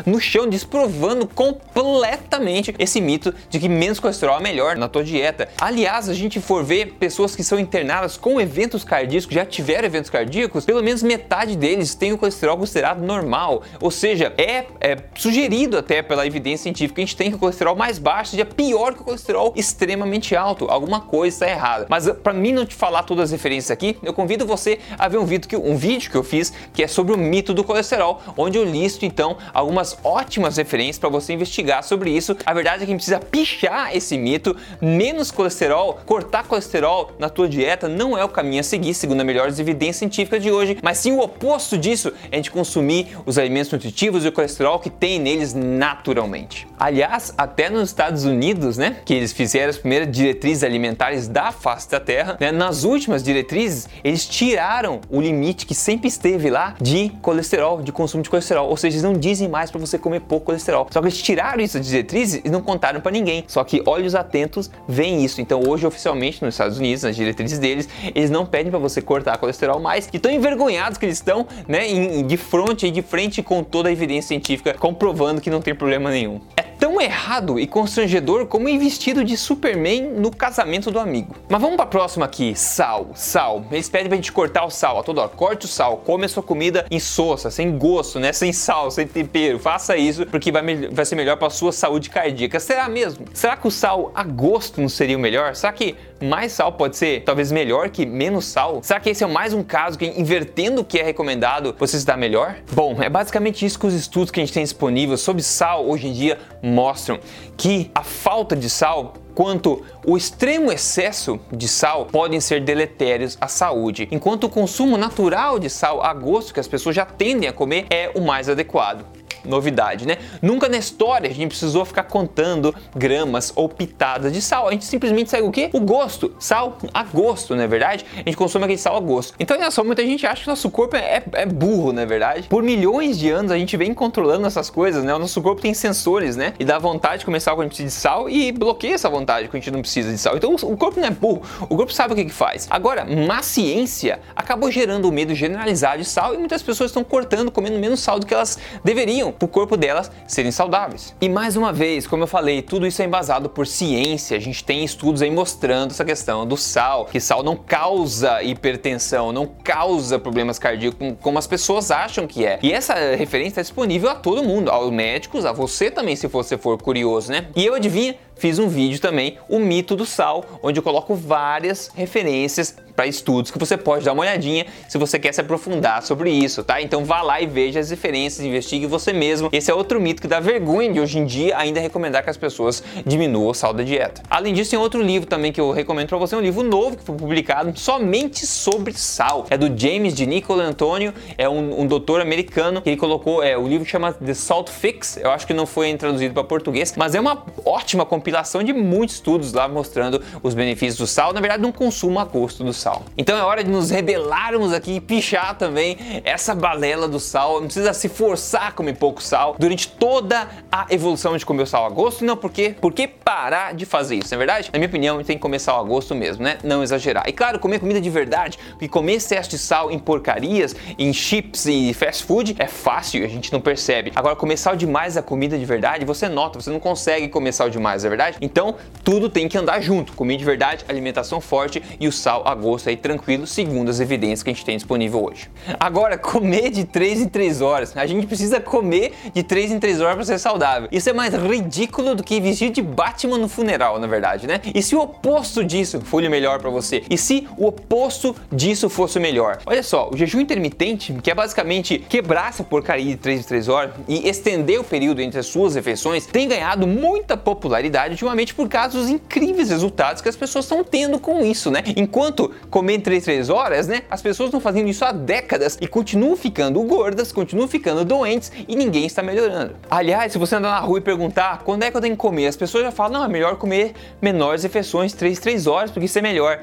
no 0.05 0.19
chão, 0.19 0.47
desprovando 0.47 1.27
completamente 1.27 2.75
esse 2.77 3.01
mito 3.01 3.33
de 3.49 3.59
que 3.59 3.67
menos 3.67 3.99
colesterol 3.99 4.37
é 4.37 4.41
melhor 4.41 4.75
na 4.75 4.87
tua 4.87 5.03
dieta. 5.03 5.49
Aliás, 5.59 6.09
a 6.09 6.13
gente 6.13 6.39
for 6.39 6.63
ver 6.63 6.93
pessoas 6.99 7.35
que 7.35 7.43
são 7.43 7.59
internadas 7.59 8.17
com 8.17 8.39
eventos 8.39 8.83
cardíacos, 8.83 9.33
já 9.33 9.45
tiveram 9.45 9.85
eventos 9.85 10.09
cardíacos, 10.09 10.65
pelo 10.65 10.83
menos 10.83 11.01
metade 11.01 11.55
deles 11.55 11.95
tem 11.95 12.13
o 12.13 12.17
colesterol 12.17 12.57
considerado 12.57 13.01
normal. 13.01 13.63
Ou 13.79 13.89
seja, 13.89 14.33
é, 14.37 14.65
é 14.79 14.97
sugerido 15.15 15.77
até 15.77 16.01
pela 16.01 16.27
evidência 16.27 16.63
científica 16.63 16.95
que 16.95 17.01
a 17.01 17.05
gente 17.05 17.15
tem 17.15 17.29
que 17.29 17.35
o 17.35 17.39
colesterol 17.39 17.75
mais 17.75 17.97
baixo 17.97 18.31
seja 18.31 18.45
pior 18.45 18.93
que 18.93 19.01
o 19.01 19.03
colesterol 19.03 19.20
colesterol 19.21 19.53
extremamente 19.55 20.35
alto. 20.35 20.65
Alguma 20.69 21.01
coisa 21.01 21.35
está 21.35 21.49
errada. 21.49 21.85
Mas 21.87 22.09
para 22.09 22.33
mim 22.33 22.51
não 22.51 22.65
te 22.65 22.75
falar 22.75 23.03
todas 23.03 23.25
as 23.25 23.31
referências 23.31 23.71
aqui, 23.71 23.97
eu 24.03 24.13
convido 24.13 24.45
você 24.45 24.79
a 24.97 25.07
ver 25.07 25.17
um 25.17 25.25
vídeo 25.25 25.47
que, 25.47 25.55
um 25.55 25.75
vídeo 25.75 26.09
que 26.09 26.17
eu 26.17 26.23
fiz 26.23 26.51
que 26.73 26.83
é 26.83 26.87
sobre 26.87 27.13
o 27.13 27.17
mito 27.17 27.53
do 27.53 27.63
colesterol, 27.63 28.21
onde 28.35 28.57
eu 28.57 28.63
listo 28.63 29.05
então 29.05 29.37
algumas 29.53 29.97
ótimas 30.03 30.57
referências 30.57 30.97
para 30.97 31.09
você 31.09 31.33
investigar 31.33 31.83
sobre 31.83 32.11
isso. 32.11 32.35
A 32.45 32.53
verdade 32.53 32.77
é 32.77 32.85
que 32.85 32.91
a 32.91 32.93
gente 32.93 32.97
precisa 32.97 33.19
pichar 33.19 33.95
esse 33.95 34.17
mito. 34.17 34.55
Menos 34.81 35.31
colesterol, 35.31 35.99
cortar 36.05 36.47
colesterol 36.47 37.11
na 37.19 37.29
tua 37.29 37.47
dieta 37.47 37.87
não 37.87 38.17
é 38.17 38.23
o 38.23 38.29
caminho 38.29 38.61
a 38.61 38.63
seguir, 38.63 38.93
segundo 38.93 39.19
as 39.19 39.25
melhores 39.25 39.59
evidências 39.59 39.97
científicas 39.97 40.41
de 40.41 40.51
hoje, 40.51 40.77
mas 40.81 40.97
sim 40.97 41.11
o 41.11 41.19
oposto 41.19 41.77
disso, 41.77 42.11
é 42.31 42.33
a 42.33 42.35
gente 42.37 42.51
consumir 42.51 43.17
os 43.25 43.37
alimentos 43.37 43.71
nutritivos 43.71 44.25
e 44.25 44.27
o 44.27 44.31
colesterol 44.31 44.79
que 44.79 44.89
tem 44.89 45.19
neles 45.19 45.53
naturalmente. 45.53 46.67
Aliás, 46.79 47.33
até 47.37 47.69
nos 47.69 47.89
Estados 47.89 48.25
Unidos, 48.25 48.77
né, 48.77 48.97
que 49.11 49.15
eles 49.15 49.33
fizeram 49.33 49.69
as 49.69 49.77
primeiras 49.77 50.09
diretrizes 50.09 50.63
alimentares 50.63 51.27
da 51.27 51.51
face 51.51 51.91
da 51.91 51.99
Terra, 51.99 52.37
né? 52.39 52.49
nas 52.49 52.85
últimas 52.85 53.21
diretrizes 53.21 53.89
eles 54.05 54.25
tiraram 54.25 55.01
o 55.09 55.19
limite 55.19 55.65
que 55.65 55.75
sempre 55.75 56.07
esteve 56.07 56.49
lá 56.49 56.75
de 56.79 57.11
colesterol, 57.21 57.81
de 57.81 57.91
consumo 57.91 58.23
de 58.23 58.29
colesterol. 58.29 58.69
Ou 58.69 58.77
seja, 58.77 58.95
eles 58.95 59.03
não 59.03 59.11
dizem 59.11 59.49
mais 59.49 59.69
para 59.69 59.81
você 59.81 59.97
comer 59.97 60.21
pouco 60.21 60.45
colesterol. 60.45 60.87
Só 60.89 61.01
que 61.01 61.07
eles 61.07 61.21
tiraram 61.21 61.61
isso 61.61 61.77
das 61.77 61.87
diretrizes 61.87 62.39
e 62.45 62.49
não 62.49 62.61
contaram 62.61 63.01
para 63.01 63.11
ninguém. 63.11 63.43
Só 63.49 63.65
que 63.65 63.83
olhos 63.85 64.15
atentos 64.15 64.71
veem 64.87 65.25
isso. 65.25 65.41
Então 65.41 65.61
hoje 65.67 65.85
oficialmente 65.85 66.41
nos 66.41 66.53
Estados 66.53 66.77
Unidos, 66.77 67.03
nas 67.03 67.13
diretrizes 67.13 67.59
deles, 67.59 67.89
eles 68.15 68.29
não 68.29 68.45
pedem 68.45 68.71
para 68.71 68.79
você 68.79 69.01
cortar 69.01 69.37
colesterol 69.39 69.81
mais. 69.81 70.07
E 70.13 70.19
tão 70.19 70.31
envergonhados 70.31 70.97
que 70.97 71.05
eles 71.05 71.17
estão, 71.17 71.45
né, 71.67 71.85
em, 71.85 72.25
de 72.25 72.37
frente 72.37 72.89
de 72.89 73.01
frente 73.01 73.43
com 73.43 73.61
toda 73.61 73.89
a 73.89 73.91
evidência 73.91 74.29
científica 74.29 74.73
comprovando 74.73 75.41
que 75.41 75.49
não 75.49 75.61
tem 75.61 75.75
problema 75.75 76.09
nenhum. 76.09 76.39
É 76.55 76.61
tão 76.81 76.99
errado 76.99 77.59
e 77.59 77.67
constrangedor 77.67 78.47
como 78.47 78.67
ir 78.67 78.77
vestido 79.01 79.23
de 79.23 79.35
Superman 79.35 80.11
no 80.11 80.29
casamento 80.29 80.91
do 80.91 80.99
amigo. 80.99 81.35
Mas 81.49 81.59
vamos 81.59 81.75
para 81.75 81.85
a 81.85 81.87
próxima 81.87 82.23
aqui, 82.23 82.55
sal, 82.55 83.09
sal. 83.15 83.65
Eles 83.71 83.89
pedem 83.89 84.07
pra 84.07 84.15
gente 84.15 84.31
cortar 84.31 84.63
o 84.63 84.69
sal 84.69 84.99
a 84.99 85.03
toda 85.03 85.21
hora. 85.21 85.29
Corte 85.29 85.65
o 85.65 85.67
sal, 85.67 85.97
come 85.97 86.25
a 86.25 86.29
sua 86.29 86.43
comida 86.43 86.85
soça, 86.99 87.49
sem 87.49 87.75
gosto, 87.79 88.19
né? 88.19 88.31
Sem 88.31 88.53
sal, 88.53 88.91
sem 88.91 89.07
tempero. 89.07 89.57
Faça 89.57 89.97
isso 89.97 90.23
porque 90.27 90.51
vai, 90.51 90.61
vai 90.91 91.03
ser 91.03 91.15
melhor 91.15 91.35
para 91.37 91.49
sua 91.49 91.71
saúde 91.71 92.11
cardíaca. 92.11 92.59
Será 92.59 92.87
mesmo? 92.87 93.25
Será 93.33 93.57
que 93.57 93.67
o 93.67 93.71
sal 93.71 94.11
a 94.13 94.21
gosto 94.21 94.79
não 94.79 94.87
seria 94.87 95.17
o 95.17 95.19
melhor? 95.19 95.55
Será 95.55 95.73
que 95.73 95.95
mais 96.21 96.51
sal 96.51 96.71
pode 96.71 96.95
ser 96.95 97.23
talvez 97.23 97.51
melhor 97.51 97.89
que 97.89 98.05
menos 98.05 98.45
sal? 98.45 98.79
Será 98.83 98.99
que 98.99 99.09
esse 99.09 99.23
é 99.23 99.27
mais 99.27 99.53
um 99.53 99.63
caso 99.63 99.97
que 99.97 100.05
invertendo 100.05 100.81
o 100.81 100.85
que 100.85 100.99
é 100.99 101.03
recomendado 101.03 101.75
você 101.77 101.97
dá 102.05 102.15
melhor? 102.15 102.57
Bom, 102.71 103.01
é 103.01 103.09
basicamente 103.09 103.65
isso 103.65 103.79
que 103.79 103.87
os 103.87 103.93
estudos 103.93 104.31
que 104.31 104.39
a 104.39 104.43
gente 104.43 104.53
tem 104.53 104.63
disponíveis 104.63 105.21
sobre 105.21 105.41
sal 105.41 105.87
hoje 105.87 106.07
em 106.07 106.13
dia 106.13 106.37
mostram 106.61 107.19
que 107.57 107.89
a 107.95 108.03
falta 108.03 108.55
de 108.55 108.69
sal 108.69 109.13
quanto 109.33 109.83
o 110.05 110.17
extremo 110.17 110.71
excesso 110.71 111.39
de 111.51 111.67
sal 111.67 112.05
podem 112.05 112.39
ser 112.39 112.61
deletérios 112.61 113.37
à 113.39 113.47
saúde, 113.47 114.07
enquanto 114.11 114.43
o 114.43 114.49
consumo 114.49 114.97
natural 114.97 115.57
de 115.57 115.69
sal 115.69 116.03
a 116.03 116.13
gosto 116.13 116.53
que 116.53 116.59
as 116.59 116.67
pessoas 116.67 116.95
já 116.95 117.05
tendem 117.05 117.49
a 117.49 117.53
comer 117.53 117.85
é 117.89 118.11
o 118.13 118.21
mais 118.21 118.49
adequado 118.49 119.05
novidade, 119.45 120.07
né? 120.07 120.17
Nunca 120.41 120.67
na 120.69 120.77
história 120.77 121.29
a 121.29 121.33
gente 121.33 121.49
precisou 121.49 121.85
ficar 121.85 122.03
contando 122.03 122.73
gramas 122.95 123.51
ou 123.55 123.67
pitadas 123.67 124.31
de 124.33 124.41
sal. 124.41 124.67
A 124.67 124.71
gente 124.71 124.85
simplesmente 124.85 125.29
segue 125.29 125.47
o 125.47 125.51
quê? 125.51 125.69
O 125.73 125.79
gosto. 125.79 126.33
Sal 126.39 126.77
a 126.93 127.03
gosto, 127.03 127.55
não 127.55 127.63
é 127.63 127.67
verdade? 127.67 128.05
A 128.13 128.17
gente 128.17 128.37
consome 128.37 128.65
aquele 128.65 128.77
sal 128.79 128.95
a 128.95 128.99
gosto. 128.99 129.33
Então, 129.39 129.57
olha 129.57 129.71
só, 129.71 129.83
muita 129.83 130.03
gente 130.03 130.25
acha 130.25 130.43
que 130.43 130.47
nosso 130.47 130.69
corpo 130.69 130.95
é, 130.95 131.23
é 131.33 131.45
burro, 131.45 131.91
não 131.91 132.01
é 132.01 132.05
verdade? 132.05 132.47
Por 132.47 132.63
milhões 132.63 133.17
de 133.17 133.29
anos 133.29 133.51
a 133.51 133.57
gente 133.57 133.75
vem 133.77 133.93
controlando 133.93 134.45
essas 134.47 134.69
coisas, 134.69 135.03
né? 135.03 135.13
O 135.13 135.19
nosso 135.19 135.41
corpo 135.41 135.61
tem 135.61 135.73
sensores, 135.73 136.35
né? 136.35 136.53
E 136.59 136.65
dá 136.65 136.77
vontade 136.77 137.19
de 137.19 137.25
começar 137.25 137.51
quando 137.51 137.61
a 137.61 137.63
gente 137.63 137.75
precisa 137.75 137.89
de 137.89 138.01
sal 138.01 138.29
e 138.29 138.51
bloqueia 138.51 138.95
essa 138.95 139.09
vontade 139.09 139.47
quando 139.47 139.55
a 139.55 139.59
gente 139.59 139.71
não 139.71 139.81
precisa 139.81 140.11
de 140.11 140.17
sal. 140.17 140.35
Então, 140.37 140.53
o 140.53 140.77
corpo 140.77 140.99
não 140.99 141.07
é 141.07 141.11
burro. 141.11 141.41
O 141.69 141.75
corpo 141.75 141.93
sabe 141.93 142.13
o 142.13 142.15
que, 142.15 142.25
que 142.25 142.33
faz. 142.33 142.67
Agora, 142.69 143.05
má 143.05 143.41
ciência 143.41 144.19
acabou 144.35 144.71
gerando 144.71 145.07
o 145.07 145.11
medo 145.11 145.33
generalizado 145.33 146.01
de 146.01 146.05
sal 146.07 146.33
e 146.33 146.37
muitas 146.37 146.61
pessoas 146.61 146.89
estão 146.89 147.03
cortando, 147.03 147.51
comendo 147.51 147.77
menos 147.79 147.99
sal 147.99 148.19
do 148.19 148.25
que 148.25 148.33
elas 148.33 148.57
deveriam 148.83 149.30
para 149.31 149.45
o 149.45 149.47
corpo 149.47 149.77
delas 149.77 150.11
serem 150.27 150.51
saudáveis. 150.51 151.15
E 151.21 151.29
mais 151.29 151.55
uma 151.55 151.73
vez, 151.73 152.07
como 152.07 152.23
eu 152.23 152.27
falei, 152.27 152.61
tudo 152.61 152.85
isso 152.85 153.01
é 153.01 153.05
embasado 153.05 153.49
por 153.49 153.67
ciência. 153.67 154.37
A 154.37 154.39
gente 154.39 154.63
tem 154.63 154.83
estudos 154.83 155.21
aí 155.21 155.31
mostrando 155.31 155.91
essa 155.91 156.05
questão 156.05 156.45
do 156.45 156.57
sal, 156.57 157.05
que 157.05 157.19
sal 157.19 157.43
não 157.43 157.55
causa 157.55 158.41
hipertensão, 158.43 159.31
não 159.31 159.47
causa 159.63 160.19
problemas 160.19 160.59
cardíacos 160.59 161.15
como 161.21 161.37
as 161.37 161.47
pessoas 161.47 161.91
acham 161.91 162.27
que 162.27 162.45
é. 162.45 162.59
E 162.61 162.71
essa 162.71 162.93
referência 163.15 163.51
está 163.51 163.61
disponível 163.61 164.09
a 164.09 164.15
todo 164.15 164.43
mundo, 164.43 164.69
aos 164.69 164.91
médicos, 164.91 165.45
a 165.45 165.51
você 165.51 165.89
também, 165.89 166.15
se 166.15 166.27
você 166.27 166.57
for 166.57 166.81
curioso, 166.81 167.31
né? 167.31 167.47
E 167.55 167.65
eu 167.65 167.73
adivinha, 167.73 168.15
fiz 168.35 168.59
um 168.59 168.67
vídeo 168.67 168.99
também, 168.99 169.37
o 169.47 169.59
mito 169.59 169.95
do 169.95 170.05
sal, 170.05 170.59
onde 170.63 170.79
eu 170.79 170.83
coloco 170.83 171.15
várias 171.15 171.91
referências 171.93 172.75
para 172.91 173.07
estudos 173.07 173.51
que 173.51 173.57
você 173.57 173.77
pode 173.77 174.05
dar 174.05 174.13
uma 174.13 174.21
olhadinha 174.21 174.65
se 174.87 174.97
você 174.97 175.17
quer 175.17 175.33
se 175.33 175.41
aprofundar 175.41 176.03
sobre 176.03 176.29
isso, 176.29 176.63
tá? 176.63 176.81
Então 176.81 177.03
vá 177.03 177.21
lá 177.21 177.41
e 177.41 177.47
veja 177.47 177.79
as 177.79 177.89
referências, 177.89 178.45
investigue 178.45 178.85
você 178.85 179.13
mesmo. 179.13 179.49
Esse 179.51 179.71
é 179.71 179.73
outro 179.73 179.99
mito 179.99 180.21
que 180.21 180.27
dá 180.27 180.39
vergonha 180.39 180.91
de 180.91 180.99
hoje 180.99 181.17
em 181.17 181.25
dia 181.25 181.57
ainda 181.57 181.79
recomendar 181.79 182.23
que 182.23 182.29
as 182.29 182.37
pessoas 182.37 182.83
diminuam 183.05 183.49
o 183.49 183.53
sal 183.53 183.73
da 183.73 183.83
dieta. 183.83 184.21
Além 184.29 184.53
disso, 184.53 184.71
tem 184.71 184.79
outro 184.79 185.01
livro 185.01 185.27
também 185.27 185.51
que 185.51 185.59
eu 185.59 185.71
recomendo 185.71 186.09
para 186.09 186.17
você, 186.17 186.35
um 186.35 186.41
livro 186.41 186.63
novo 186.63 186.97
que 186.97 187.03
foi 187.03 187.15
publicado 187.15 187.77
somente 187.79 188.45
sobre 188.45 188.93
sal. 188.93 189.45
É 189.49 189.57
do 189.57 189.67
James 189.75 190.13
de 190.13 190.25
Nicolo 190.25 190.61
Antônio, 190.61 191.13
é 191.37 191.47
um, 191.47 191.81
um 191.81 191.87
doutor 191.87 192.21
americano 192.21 192.81
que 192.81 192.89
ele 192.89 192.97
colocou, 192.97 193.43
é, 193.43 193.57
o 193.57 193.67
livro 193.67 193.85
chama 193.85 194.13
The 194.13 194.33
Salt 194.33 194.69
Fix, 194.69 195.17
eu 195.17 195.31
acho 195.31 195.47
que 195.47 195.53
não 195.53 195.65
foi 195.65 195.93
traduzido 195.95 196.33
para 196.33 196.43
português, 196.43 196.93
mas 196.95 197.15
é 197.15 197.19
uma 197.19 197.43
ótima 197.65 198.05
compilação 198.21 198.61
de 198.61 198.71
muitos 198.71 199.15
estudos 199.15 199.51
lá 199.51 199.67
mostrando 199.67 200.21
os 200.43 200.53
benefícios 200.53 200.97
do 200.97 201.07
sal, 201.07 201.33
na 201.33 201.41
verdade, 201.41 201.63
não 201.63 201.71
consumo 201.71 202.19
a 202.19 202.23
gosto 202.23 202.63
do 202.63 202.71
sal. 202.71 203.03
Então 203.17 203.35
é 203.35 203.41
hora 203.41 203.63
de 203.63 203.69
nos 203.69 203.89
rebelarmos 203.89 204.71
aqui 204.71 204.97
e 204.97 205.01
pichar 205.01 205.57
também 205.57 205.97
essa 206.23 206.53
balela 206.53 207.07
do 207.07 207.19
sal. 207.19 207.59
Não 207.59 207.65
precisa 207.65 207.93
se 207.93 208.07
forçar 208.07 208.67
a 208.67 208.71
comer 208.71 208.93
pouco 208.93 209.23
sal 209.23 209.55
durante 209.57 209.87
toda 209.87 210.47
a 210.71 210.85
evolução 210.91 211.35
de 211.35 211.43
comer 211.43 211.63
o 211.63 211.65
sal 211.65 211.85
a 211.85 211.89
gosto, 211.89 212.23
não 212.23 212.37
porque 212.37 212.75
por 212.79 212.93
que 212.93 213.07
parar 213.07 213.73
de 213.73 213.85
fazer 213.85 214.17
isso, 214.17 214.29
não 214.31 214.35
é 214.35 214.45
verdade? 214.45 214.69
Na 214.71 214.77
minha 214.77 214.87
opinião, 214.87 215.23
tem 215.23 215.35
que 215.35 215.41
comer 215.41 215.57
sal 215.57 215.79
a 215.79 215.83
gosto 215.83 216.13
mesmo, 216.13 216.43
né? 216.43 216.59
Não 216.63 216.83
exagerar. 216.83 217.27
E 217.27 217.33
claro, 217.33 217.57
comer 217.57 217.79
comida 217.79 217.99
de 217.99 218.09
verdade, 218.09 218.59
porque 218.71 218.87
comer 218.87 219.13
excesso 219.13 219.49
de 219.49 219.57
sal 219.57 219.89
em 219.89 219.97
porcarias, 219.97 220.75
em 220.97 221.11
chips 221.11 221.65
e 221.65 221.91
fast 221.93 222.23
food 222.23 222.55
é 222.59 222.67
fácil, 222.67 223.25
a 223.25 223.27
gente 223.27 223.51
não 223.51 223.59
percebe. 223.59 224.11
Agora, 224.15 224.35
comer 224.35 224.57
sal 224.57 224.75
demais 224.75 225.17
a 225.17 225.23
comida 225.23 225.57
de 225.57 225.65
verdade, 225.65 226.05
você 226.05 226.29
nota, 226.29 226.61
você 226.61 226.69
não 226.69 226.79
consegue 226.79 227.27
comer 227.29 227.51
sal 227.51 227.69
demais, 227.69 228.05
é 228.05 228.09
verdade? 228.11 228.37
Então, 228.41 228.75
tudo 229.03 229.29
tem 229.29 229.47
que 229.47 229.57
andar 229.57 229.81
junto. 229.81 230.13
Comida 230.13 230.37
de 230.37 230.45
verdade, 230.45 230.85
alimentação 230.87 231.41
forte 231.41 231.81
e 231.99 232.07
o 232.07 232.11
sal 232.11 232.43
a 232.45 232.53
gosto 232.53 232.89
aí 232.89 232.95
tranquilo, 232.95 233.47
segundo 233.47 233.89
as 233.89 233.99
evidências 233.99 234.43
que 234.43 234.49
a 234.49 234.53
gente 234.53 234.65
tem 234.65 234.77
disponível 234.77 235.25
hoje. 235.25 235.49
Agora, 235.79 236.17
comer 236.17 236.69
de 236.69 236.85
3 236.85 237.21
em 237.21 237.27
3 237.27 237.61
horas. 237.61 237.97
A 237.97 238.05
gente 238.05 238.27
precisa 238.27 238.59
comer 238.59 239.13
de 239.33 239.43
3 239.43 239.71
em 239.71 239.79
3 239.79 240.01
horas 240.01 240.15
para 240.15 240.25
ser 240.25 240.39
saudável. 240.39 240.87
Isso 240.91 241.09
é 241.09 241.13
mais 241.13 241.33
ridículo 241.33 242.15
do 242.15 242.23
que 242.23 242.39
vestir 242.39 242.69
de 242.69 242.81
Batman 242.81 243.37
no 243.37 243.47
funeral, 243.47 243.99
na 243.99 244.07
verdade, 244.07 244.47
né? 244.47 244.61
E 244.73 244.81
se 244.81 244.95
o 244.95 245.01
oposto 245.01 245.63
disso 245.63 246.01
o 246.11 246.29
melhor 246.29 246.59
para 246.59 246.69
você? 246.69 247.03
E 247.09 247.17
se 247.17 247.47
o 247.57 247.67
oposto 247.67 248.35
disso 248.51 248.89
fosse 248.89 249.19
melhor? 249.19 249.59
Olha 249.65 249.81
só, 249.81 250.09
o 250.11 250.17
jejum 250.17 250.39
intermitente, 250.39 251.13
que 251.13 251.31
é 251.31 251.35
basicamente 251.35 251.97
quebrar 251.97 252.49
essa 252.49 252.63
porcaria 252.63 253.05
de 253.05 253.15
3 253.15 253.39
em 253.39 253.43
3 253.43 253.67
horas 253.69 253.93
e 254.07 254.27
estender 254.27 254.79
o 254.79 254.83
período 254.83 255.21
entre 255.21 255.39
as 255.39 255.45
suas 255.45 255.75
refeições, 255.75 256.25
tem 256.25 256.47
ganhado 256.47 256.85
muita 256.85 257.37
popularidade 257.37 258.00
ultimamente 258.09 258.53
por 258.53 258.67
causa 258.67 258.97
dos 258.97 259.09
incríveis 259.09 259.69
resultados 259.69 260.21
que 260.21 260.29
as 260.29 260.35
pessoas 260.35 260.65
estão 260.65 260.83
tendo 260.83 261.19
com 261.19 261.45
isso, 261.45 261.69
né? 261.69 261.83
Enquanto 261.95 262.51
comer 262.69 262.99
3 262.99 263.23
3 263.23 263.49
horas, 263.49 263.87
né? 263.87 264.01
As 264.09 264.21
pessoas 264.21 264.47
estão 264.47 264.59
fazendo 264.59 264.89
isso 264.89 265.05
há 265.05 265.11
décadas 265.11 265.77
e 265.79 265.87
continuam 265.87 266.35
ficando 266.35 266.81
gordas, 266.83 267.31
continuam 267.31 267.67
ficando 267.67 268.03
doentes 268.03 268.51
e 268.67 268.75
ninguém 268.75 269.05
está 269.05 269.21
melhorando. 269.21 269.75
Aliás, 269.89 270.31
se 270.31 270.37
você 270.37 270.55
andar 270.55 270.71
na 270.71 270.79
rua 270.79 270.97
e 270.97 271.01
perguntar 271.01 271.61
quando 271.63 271.83
é 271.83 271.91
que 271.91 271.97
eu 271.97 272.01
tenho 272.01 272.15
que 272.15 272.21
comer, 272.21 272.47
as 272.47 272.55
pessoas 272.55 272.83
já 272.83 272.91
falam, 272.91 273.19
não, 273.19 273.25
é 273.25 273.27
melhor 273.27 273.55
comer 273.57 273.93
menores 274.21 274.63
refeições, 274.63 275.13
3 275.13 275.39
3 275.39 275.67
horas, 275.67 275.91
porque 275.91 276.05
isso 276.05 276.17
é 276.17 276.21
melhor. 276.21 276.61